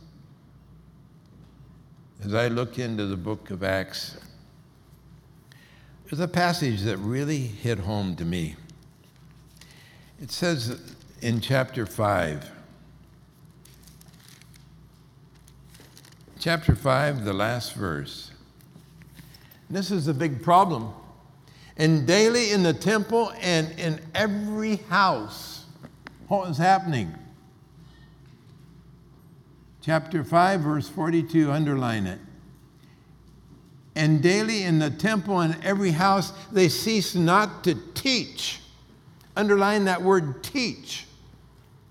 As 2.24 2.34
I 2.34 2.48
look 2.48 2.78
into 2.78 3.06
the 3.06 3.16
book 3.16 3.50
of 3.50 3.62
Acts, 3.62 4.16
there's 6.04 6.20
a 6.20 6.28
passage 6.28 6.82
that 6.82 6.96
really 6.98 7.38
hit 7.38 7.80
home 7.80 8.14
to 8.16 8.24
me. 8.24 8.56
It 10.20 10.30
says 10.30 10.94
in 11.20 11.40
chapter 11.40 11.86
5, 11.86 12.50
chapter 16.38 16.74
5, 16.76 17.24
the 17.24 17.32
last 17.32 17.74
verse. 17.74 18.30
This 19.75 19.91
is 19.91 20.07
a 20.07 20.14
big 20.14 20.41
problem. 20.41 20.93
And 21.77 22.07
daily 22.07 22.53
in 22.53 22.62
the 22.62 22.72
temple 22.72 23.33
and 23.41 23.77
in 23.77 24.01
every 24.14 24.77
house, 24.77 25.66
what 26.29 26.47
was 26.49 26.59
happening? 26.59 27.12
chapter 29.85 30.25
5, 30.25 30.61
verse 30.61 30.89
42, 30.89 31.51
underline 31.51 32.07
it. 32.07 32.18
And 33.95 34.22
daily 34.22 34.62
in 34.62 34.79
the 34.79 34.91
temple 34.91 35.41
and 35.41 35.62
every 35.62 35.91
house, 35.91 36.33
they 36.51 36.68
cease 36.68 37.14
not 37.14 37.64
to 37.64 37.75
teach. 37.93 38.61
Underline 39.37 39.85
that 39.85 40.01
word 40.01 40.43
teach, 40.43 41.07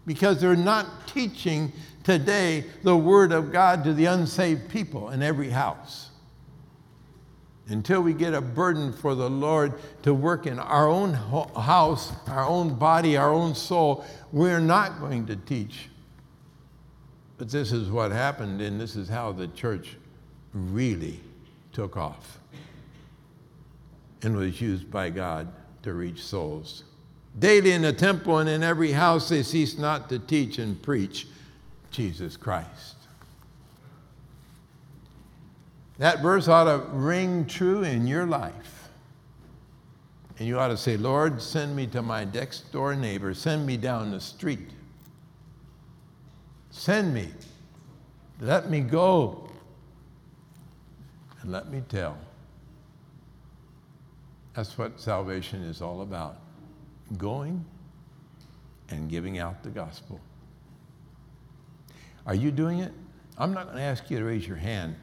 because 0.07 0.41
they're 0.41 0.55
not 0.55 1.07
teaching 1.07 1.71
today 2.03 2.63
the 2.81 2.95
word 2.95 3.31
of 3.31 3.51
God 3.51 3.83
to 3.83 3.93
the 3.93 4.05
unsaved 4.05 4.69
people 4.69 5.09
in 5.09 5.21
every 5.21 5.49
house. 5.49 6.02
Until 7.73 8.01
we 8.01 8.13
get 8.13 8.33
a 8.33 8.39
burden 8.39 8.93
for 8.93 9.15
the 9.15 9.29
Lord 9.29 9.73
to 10.03 10.13
work 10.13 10.47
in 10.47 10.59
our 10.59 10.87
own 10.87 11.13
house, 11.13 12.13
our 12.27 12.45
own 12.45 12.75
body, 12.75 13.17
our 13.17 13.33
own 13.33 13.53
soul, 13.53 14.05
we're 14.31 14.61
not 14.61 15.01
going 15.01 15.25
to 15.25 15.35
teach 15.35 15.89
but 17.43 17.49
this 17.49 17.73
is 17.73 17.89
what 17.89 18.11
happened, 18.11 18.61
and 18.61 18.79
this 18.79 18.95
is 18.95 19.09
how 19.09 19.31
the 19.31 19.47
church 19.49 19.97
really 20.53 21.19
took 21.73 21.97
off 21.97 22.39
and 24.21 24.37
was 24.37 24.61
used 24.61 24.89
by 24.89 25.09
God 25.09 25.51
to 25.81 25.93
reach 25.93 26.23
souls. 26.23 26.85
Daily 27.37 27.71
in 27.71 27.81
the 27.81 27.91
temple 27.91 28.37
and 28.37 28.47
in 28.47 28.63
every 28.63 28.91
house, 28.91 29.27
they 29.27 29.43
ceased 29.43 29.77
not 29.77 30.07
to 30.07 30.19
teach 30.19 30.59
and 30.59 30.81
preach 30.81 31.27
Jesus 31.91 32.37
Christ. 32.37 32.92
That 35.97 36.21
verse 36.21 36.47
ought 36.47 36.65
to 36.65 36.85
ring 36.91 37.45
true 37.45 37.83
in 37.83 38.07
your 38.07 38.25
life. 38.25 38.89
And 40.39 40.47
you 40.47 40.59
ought 40.59 40.69
to 40.69 40.77
say, 40.77 40.97
Lord, 40.97 41.41
send 41.41 41.75
me 41.75 41.85
to 41.87 42.01
my 42.01 42.23
next 42.25 42.71
door 42.71 42.95
neighbor, 42.95 43.33
send 43.33 43.65
me 43.65 43.77
down 43.77 44.11
the 44.11 44.19
street 44.19 44.69
Send 46.73 47.13
me. 47.13 47.29
Let 48.41 48.69
me 48.69 48.81
go. 48.81 49.47
And 51.41 51.51
let 51.51 51.69
me 51.69 51.83
tell. 51.87 52.17
That's 54.55 54.75
what 54.77 54.99
salvation 54.99 55.61
is 55.61 55.81
all 55.81 56.01
about 56.01 56.37
going 57.17 57.63
and 58.89 59.07
giving 59.07 59.37
out 59.37 59.61
the 59.61 59.69
gospel. 59.69 60.19
Are 62.25 62.35
you 62.35 62.49
doing 62.49 62.79
it? 62.79 62.91
I'm 63.37 63.53
not 63.53 63.65
going 63.65 63.77
to 63.77 63.83
ask 63.83 64.09
you 64.09 64.17
to 64.17 64.25
raise 64.25 64.47
your 64.47 64.57
hand, 64.57 64.95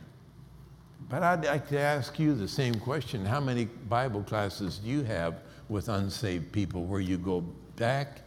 but 1.08 1.22
I'd 1.22 1.44
like 1.44 1.68
to 1.68 1.78
ask 1.78 2.18
you 2.18 2.34
the 2.34 2.48
same 2.48 2.74
question. 2.74 3.24
How 3.24 3.40
many 3.40 3.64
Bible 3.88 4.22
classes 4.22 4.78
do 4.78 4.88
you 4.88 5.02
have 5.04 5.40
with 5.68 5.88
unsaved 5.88 6.52
people 6.52 6.84
where 6.84 7.00
you 7.00 7.18
go 7.18 7.40
back 7.76 8.20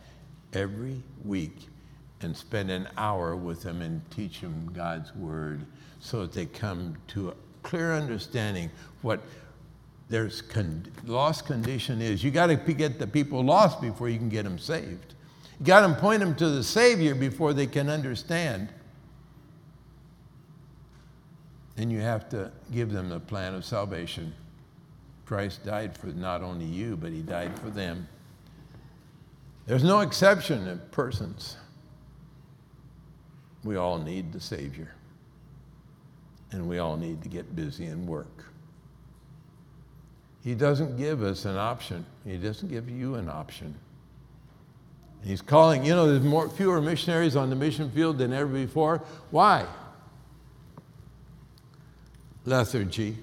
every 0.53 1.01
week 1.24 1.67
and 2.21 2.36
spend 2.36 2.71
an 2.71 2.88
hour 2.97 3.36
with 3.36 3.61
them 3.61 3.82
and 3.82 4.01
teach 4.11 4.41
them 4.41 4.71
God's 4.74 5.13
word 5.15 5.65
so 5.99 6.21
that 6.21 6.34
they 6.34 6.45
come 6.45 6.95
to 7.09 7.30
a 7.30 7.34
clear 7.61 7.93
understanding 7.93 8.69
what 9.01 9.21
their 10.09 10.30
con- 10.49 10.86
lost 11.05 11.45
condition 11.45 12.01
is. 12.01 12.24
You 12.24 12.32
got 12.32 12.47
to 12.47 12.55
get 12.55 12.99
the 12.99 13.07
people 13.07 13.43
lost 13.43 13.82
before 13.82 14.09
you 14.09 14.17
can 14.17 14.30
get 14.30 14.43
them 14.43 14.59
saved. 14.59 15.13
You 15.59 15.65
got 15.65 15.88
to 15.88 15.93
point 15.95 16.19
them 16.19 16.36
to 16.36 16.49
the 16.49 16.63
Savior 16.63 17.15
before 17.15 17.53
they 17.53 17.67
can 17.67 17.89
understand. 17.89 18.69
And 21.78 21.91
you 21.91 22.01
have 22.01 22.30
to 22.30 22.51
give 22.71 22.91
them 22.91 23.09
the 23.09 23.19
plan 23.19 23.55
of 23.55 23.65
salvation. 23.65 24.34
Christ 25.26 25.65
died 25.65 25.97
for 25.97 26.07
not 26.07 26.43
only 26.43 26.65
you, 26.65 26.95
but 26.95 27.11
He 27.11 27.21
died 27.21 27.57
for 27.59 27.69
them. 27.69 28.07
There's 29.65 29.84
no 29.84 30.01
exception 30.01 30.67
of 30.67 30.91
persons. 30.91 31.57
We 33.63 33.78
all 33.78 33.97
need 33.97 34.34
the 34.34 34.39
Savior. 34.39 34.93
And 36.51 36.67
we 36.67 36.80
all 36.80 36.97
need 36.97 37.24
to 37.24 37.30
get 37.30 37.55
busy 37.55 37.86
and 37.86 38.07
work. 38.07 38.45
He 40.43 40.53
doesn't 40.53 40.97
give 40.97 41.24
us 41.24 41.45
an 41.45 41.55
option. 41.55 42.05
He 42.26 42.38
doesn't 42.38 42.69
give 42.69 42.89
you 42.89 43.15
an 43.15 43.30
option. 43.30 43.74
He's 45.24 45.41
calling, 45.41 45.86
you 45.86 45.95
know, 45.95 46.05
there's 46.05 46.24
more, 46.24 46.49
fewer 46.49 46.82
missionaries 46.82 47.38
on 47.38 47.49
the 47.49 47.55
mission 47.55 47.89
field 47.89 48.17
than 48.17 48.34
ever 48.34 48.51
before. 48.51 49.01
Why? 49.32 49.65
Lethargy, 52.45 53.17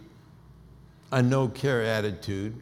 a 1.12 1.22
no 1.22 1.48
care 1.48 1.82
attitude. 1.82 2.54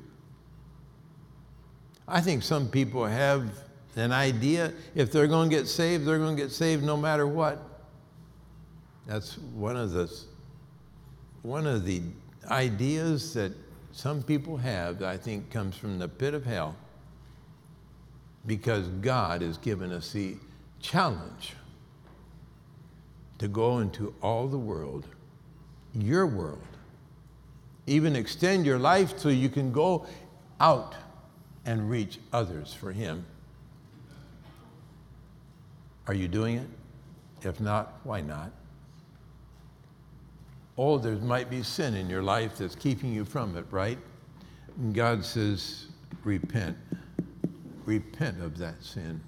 I 2.07 2.21
think 2.21 2.43
some 2.43 2.69
people 2.69 3.05
have 3.05 3.51
an 3.97 4.13
idea 4.13 4.73
if 4.95 5.13
they're 5.13 5.27
going 5.27 5.51
to 5.51 5.57
get 5.57 5.69
saved, 5.69 6.07
they're 6.07 6.19
going 6.19 6.37
to 6.37 6.43
get 6.43 6.53
saved 6.53 6.83
no 6.83 6.97
matter 6.97 7.27
what. 7.27 7.63
That's 9.07 9.39
one 9.39 9.77
of 9.77 9.93
the 9.93 10.13
one 11.43 11.67
of 11.67 11.85
the 11.85 12.03
ideas 12.51 13.33
that 13.35 13.53
some 13.93 14.23
people 14.23 14.57
have 14.57 15.03
I 15.03 15.17
think 15.17 15.51
comes 15.51 15.77
from 15.77 15.99
the 15.99 16.09
pit 16.09 16.35
of 16.35 16.45
hell 16.45 16.77
because 18.47 18.89
God 18.89 19.43
has 19.43 19.59
given 19.59 19.93
us 19.93 20.13
the 20.13 20.37
challenge 20.81 21.55
to 23.39 23.49
go 23.49 23.79
into 23.79 24.15
all 24.23 24.49
the 24.49 24.59
world, 24.59 25.07
your 25.95 26.27
world. 26.27 26.63
Even 27.87 28.17
extend 28.17 28.67
your 28.67 28.79
life 28.79 29.19
so 29.19 29.29
you 29.29 29.49
can 29.49 29.73
go 29.73 30.07
out 30.61 30.95
and 31.65 31.89
reach 31.89 32.19
others 32.33 32.75
for 32.75 32.93
Him. 32.93 33.25
Are 36.07 36.15
you 36.15 36.29
doing 36.29 36.57
it? 36.57 36.69
If 37.43 37.61
not, 37.61 38.01
why 38.05 38.21
not? 38.21 38.53
oh, 40.79 40.97
there 40.97 41.17
might 41.17 41.51
be 41.51 41.63
sin 41.63 41.95
in 41.95 42.09
your 42.09 42.23
life 42.23 42.59
that's 42.59 42.77
keeping 42.77 43.13
you 43.13 43.25
from 43.25 43.57
it, 43.57 43.67
right? 43.71 43.99
And 44.79 44.95
God 44.95 45.25
says, 45.25 45.87
repent. 46.23 46.77
Repent 47.85 48.41
of 48.41 48.57
that 48.59 48.83
sin 48.83 49.21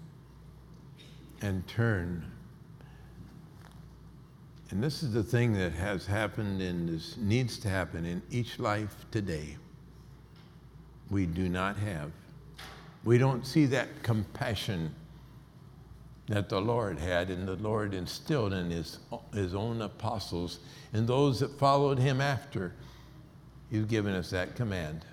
and 1.42 1.66
turn. 1.66 2.24
And 4.70 4.82
this 4.82 5.02
is 5.02 5.12
the 5.12 5.22
thing 5.22 5.52
that 5.54 5.72
has 5.72 6.06
happened 6.06 6.62
and 6.62 6.88
this 6.88 7.16
needs 7.16 7.58
to 7.58 7.68
happen 7.68 8.06
in 8.06 8.22
each 8.30 8.58
life 8.60 9.04
today. 9.10 9.56
We 11.10 11.26
do 11.26 11.48
not 11.48 11.76
have. 11.76 12.12
We 13.02 13.18
don't 13.18 13.44
see 13.44 13.66
that 13.66 13.88
compassion 14.04 14.94
that 16.28 16.48
the 16.48 16.60
Lord 16.60 16.96
had, 16.98 17.28
and 17.30 17.48
the 17.48 17.56
Lord 17.56 17.92
instilled 17.92 18.52
in 18.52 18.70
his, 18.70 18.98
his 19.34 19.52
own 19.52 19.82
apostles 19.82 20.60
and 20.92 21.08
those 21.08 21.40
that 21.40 21.58
followed 21.58 21.98
him 21.98 22.20
after. 22.20 22.72
You've 23.72 23.88
given 23.88 24.14
us 24.14 24.30
that 24.30 24.54
command. 24.54 25.04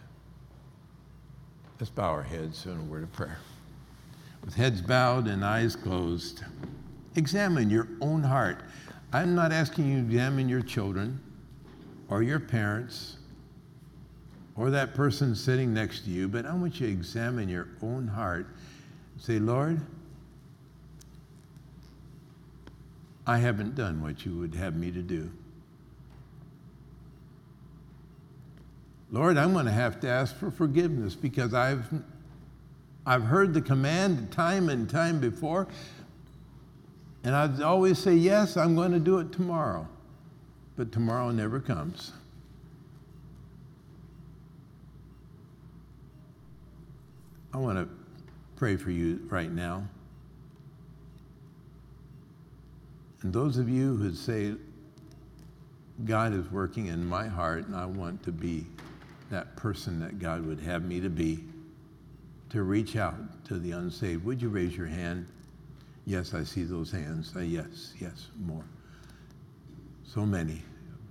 Let's 1.80 1.90
bow 1.90 2.10
our 2.12 2.24
heads 2.24 2.66
in 2.68 2.78
a 2.78 2.84
word 2.84 3.04
of 3.04 3.14
prayer. 3.14 3.40
With 4.46 4.54
heads 4.54 4.82
bowed 4.82 5.28
and 5.28 5.44
eyes 5.44 5.76
closed, 5.76 6.44
examine 7.16 7.72
your 7.72 7.88
own 8.02 8.22
heart. 8.22 8.62
I'm 9.14 9.36
not 9.36 9.52
asking 9.52 9.90
you 9.90 10.02
to 10.02 10.06
examine 10.06 10.50
your 10.50 10.62
children 10.62 11.20
or 12.10 12.24
your 12.24 12.40
parents 12.40 13.18
or 14.56 14.70
that 14.72 14.96
person 14.96 15.36
sitting 15.36 15.74
next 15.74 16.02
to 16.06 16.10
you, 16.10 16.28
but 16.28 16.46
I 16.46 16.54
want 16.54 16.80
you 16.80 16.88
to 16.88 16.94
examine 16.94 17.48
your 17.48 17.68
own 17.82 18.08
heart. 18.08 18.48
Say, 19.18 19.40
Lord, 19.40 19.82
I 23.26 23.38
haven't 23.38 23.76
done 23.76 24.02
what 24.02 24.26
you 24.26 24.38
would 24.40 24.56
have 24.56 24.76
me 24.76 24.92
to 24.92 25.02
do. 25.02 25.30
Lord, 29.12 29.38
I'm 29.38 29.54
going 29.54 29.66
to 29.66 29.72
have 29.72 30.00
to 30.02 30.10
ask 30.10 30.36
for 30.36 30.52
forgiveness 30.52 31.16
because 31.16 31.54
I've, 31.54 31.88
I've 33.06 33.24
heard 33.24 33.54
the 33.54 33.62
command 33.62 34.32
time 34.32 34.70
and 34.70 34.90
time 34.90 35.20
before, 35.20 35.68
and 37.28 37.36
I'd 37.36 37.62
always 37.62 38.00
say, 38.00 38.14
Yes, 38.16 38.56
I'm 38.56 38.74
going 38.74 38.94
to 38.94 39.02
do 39.02 39.20
it 39.20 39.34
tomorrow. 39.34 39.86
But 40.78 40.94
tomorrow 40.94 41.30
never 41.30 41.60
comes. 41.60 42.14
I 47.54 47.58
want 47.58 47.80
to 47.80 47.90
pray 48.56 48.78
for 48.78 48.92
you 48.92 49.28
right 49.30 49.52
now. 49.52 49.86
And 53.24 53.34
those 53.34 53.58
of 53.58 53.68
you 53.68 53.98
who 53.98 54.14
say, 54.14 54.54
God 56.06 56.34
is 56.34 56.50
working 56.50 56.86
in 56.86 57.06
my 57.06 57.28
heart 57.28 57.68
and 57.68 57.76
I 57.76 57.88
want 57.88 58.24
to 58.24 58.32
be 58.32 58.66
that 59.32 59.54
person 59.58 60.00
that 60.00 60.18
God 60.18 60.46
would 60.46 60.62
have 60.62 60.86
me 60.86 61.02
to 61.02 61.10
be, 61.10 61.44
to 62.52 62.64
reach 62.64 62.96
out 62.96 63.44
to 63.48 63.60
the 63.60 63.72
unsaved, 63.72 64.24
would 64.24 64.42
you 64.42 64.48
raise 64.48 64.78
your 64.78 64.88
hand? 64.88 65.28
Yes, 66.08 66.34
I 66.34 66.46
see 66.46 66.64
those 66.64 66.90
hands. 66.90 67.34
Uh, 67.36 67.42
yes, 67.42 67.94
yes, 68.00 68.30
more. 68.40 68.64
So 70.06 70.26
many. 70.26 70.62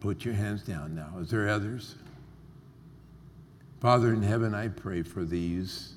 Put 0.01 0.25
your 0.25 0.33
hands 0.33 0.63
down 0.63 0.95
now. 0.95 1.19
Is 1.21 1.31
there 1.31 1.51
others? 1.51 1.97
Father 3.79 4.15
in 4.15 4.23
heaven, 4.23 4.55
I 4.55 4.69
pray 4.69 5.03
for 5.03 5.23
these 5.23 5.93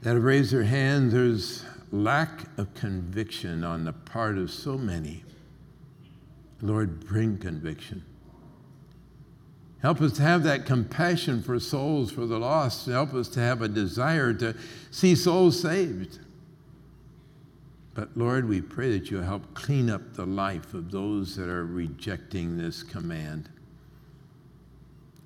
that 0.00 0.14
have 0.14 0.24
raised 0.24 0.50
their 0.50 0.62
hands. 0.62 1.12
There's 1.12 1.62
lack 1.92 2.44
of 2.56 2.72
conviction 2.72 3.64
on 3.64 3.84
the 3.84 3.92
part 3.92 4.38
of 4.38 4.50
so 4.50 4.78
many. 4.78 5.24
Lord, 6.62 7.06
bring 7.06 7.36
conviction. 7.36 8.02
Help 9.82 10.00
us 10.00 10.12
to 10.14 10.22
have 10.22 10.42
that 10.44 10.64
compassion 10.64 11.42
for 11.42 11.60
souls, 11.60 12.10
for 12.10 12.24
the 12.24 12.38
lost. 12.38 12.86
Help 12.86 13.12
us 13.12 13.28
to 13.28 13.40
have 13.40 13.60
a 13.60 13.68
desire 13.68 14.32
to 14.32 14.56
see 14.90 15.14
souls 15.14 15.60
saved. 15.60 16.20
But 17.98 18.16
Lord, 18.16 18.48
we 18.48 18.60
pray 18.60 18.96
that 18.96 19.10
you 19.10 19.22
help 19.22 19.54
clean 19.54 19.90
up 19.90 20.14
the 20.14 20.24
life 20.24 20.72
of 20.72 20.92
those 20.92 21.34
that 21.34 21.48
are 21.48 21.66
rejecting 21.66 22.56
this 22.56 22.84
command. 22.84 23.48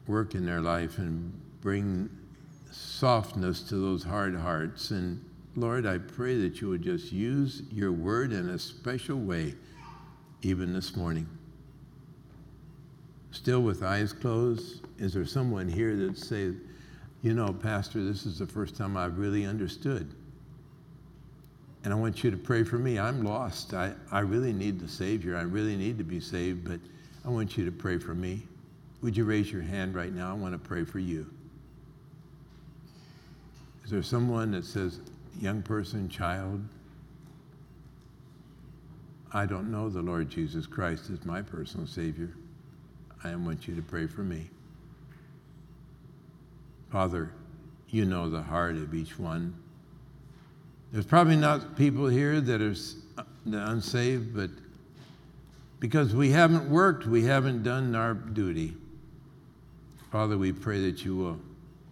Work 0.07 0.35
in 0.35 0.47
their 0.47 0.63
life 0.63 0.97
and 0.97 1.39
bring 1.61 2.09
softness 2.71 3.61
to 3.65 3.75
those 3.75 4.03
hard 4.03 4.35
hearts 4.35 4.91
and 4.91 5.23
Lord, 5.55 5.85
I 5.85 5.99
pray 5.99 6.39
that 6.39 6.63
you 6.63 6.71
would 6.71 6.81
just 6.81 7.13
use 7.13 7.61
your 7.71 7.93
word 7.93 8.33
in 8.33 8.49
a 8.49 8.59
special 8.59 9.19
way, 9.19 9.55
even 10.41 10.73
this 10.73 10.97
morning. 10.97 11.29
Still 13.33 13.61
with 13.61 13.83
eyes 13.83 14.15
closed, 14.15 14.87
is 14.97 15.13
there 15.13 15.27
someone 15.27 15.69
here 15.69 15.95
that 15.95 16.17
say, 16.17 16.53
you 17.21 17.35
know, 17.35 17.53
Pastor, 17.53 18.03
this 18.03 18.25
is 18.25 18.39
the 18.39 18.47
first 18.47 18.79
time 18.79 18.97
I've 18.97 19.19
really 19.19 19.45
understood. 19.45 20.15
And 21.85 21.93
I 21.93 21.97
want 21.97 22.23
you 22.23 22.31
to 22.31 22.37
pray 22.37 22.63
for 22.63 22.79
me. 22.79 22.99
I'm 22.99 23.23
lost. 23.25 23.75
I, 23.75 23.93
I 24.11 24.21
really 24.21 24.53
need 24.53 24.79
the 24.79 24.89
Savior. 24.89 25.37
I 25.37 25.43
really 25.43 25.77
need 25.77 25.99
to 25.99 26.05
be 26.05 26.21
saved, 26.21 26.69
but 26.69 26.79
I 27.25 27.29
want 27.29 27.57
you 27.57 27.65
to 27.65 27.73
pray 27.73 27.99
for 27.99 28.15
me. 28.15 28.43
Would 29.03 29.17
you 29.17 29.25
raise 29.25 29.51
your 29.51 29.63
hand 29.63 29.95
right 29.95 30.13
now? 30.13 30.31
I 30.31 30.35
want 30.35 30.55
to 30.55 30.59
pray 30.59 30.85
for 30.85 31.01
you. 31.01 31.27
Is 33.85 33.91
there 33.91 34.03
someone 34.03 34.53
that 34.53 34.65
says, 34.65 35.01
young 35.41 35.61
person, 35.63 36.09
child, 36.09 36.63
I 39.33 39.47
don't 39.47 39.73
know 39.73 39.89
the 39.89 40.03
Lord 40.03 40.29
Jesus 40.29 40.67
Christ 40.67 41.11
as 41.11 41.25
my 41.25 41.43
personal 41.43 41.87
Savior. 41.87 42.31
I 43.25 43.35
want 43.35 43.67
you 43.67 43.75
to 43.75 43.83
pray 43.83 44.07
for 44.07 44.23
me. 44.23 44.51
Father, 46.91 47.33
you 47.89 48.05
know 48.05 48.29
the 48.29 48.43
heart 48.43 48.77
of 48.77 48.95
each 48.95 49.19
one. 49.19 49.55
There's 50.93 51.07
probably 51.07 51.37
not 51.37 51.77
people 51.77 52.07
here 52.07 52.41
that 52.41 52.61
are 52.61 52.75
unsaved, 53.47 54.37
but 54.37 54.51
because 55.81 56.15
we 56.15 56.31
haven't 56.31 56.71
worked, 56.71 57.07
we 57.07 57.25
haven't 57.25 57.63
done 57.63 57.95
our 57.97 58.15
duty. 58.15 58.75
Father, 60.11 60.37
we 60.37 60.53
pray 60.53 60.81
that 60.83 61.05
you 61.05 61.17
will 61.17 61.41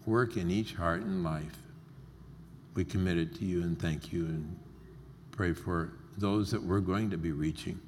work 0.06 0.36
in 0.36 0.50
each 0.50 0.74
heart 0.74 1.00
and 1.00 1.24
life 1.24 1.60
we 2.74 2.84
commit 2.84 3.18
it 3.18 3.34
to 3.36 3.44
you 3.44 3.62
and 3.62 3.78
thank 3.78 4.12
you 4.12 4.24
and 4.26 4.58
pray 5.32 5.52
for 5.52 5.92
those 6.18 6.50
that 6.50 6.62
we're 6.62 6.80
going 6.80 7.10
to 7.10 7.18
be 7.18 7.32
reaching. 7.32 7.78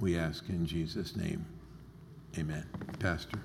We 0.00 0.18
ask 0.18 0.48
in 0.48 0.66
Jesus' 0.66 1.16
name. 1.16 1.44
Amen. 2.38 2.64
Pastor. 2.98 3.38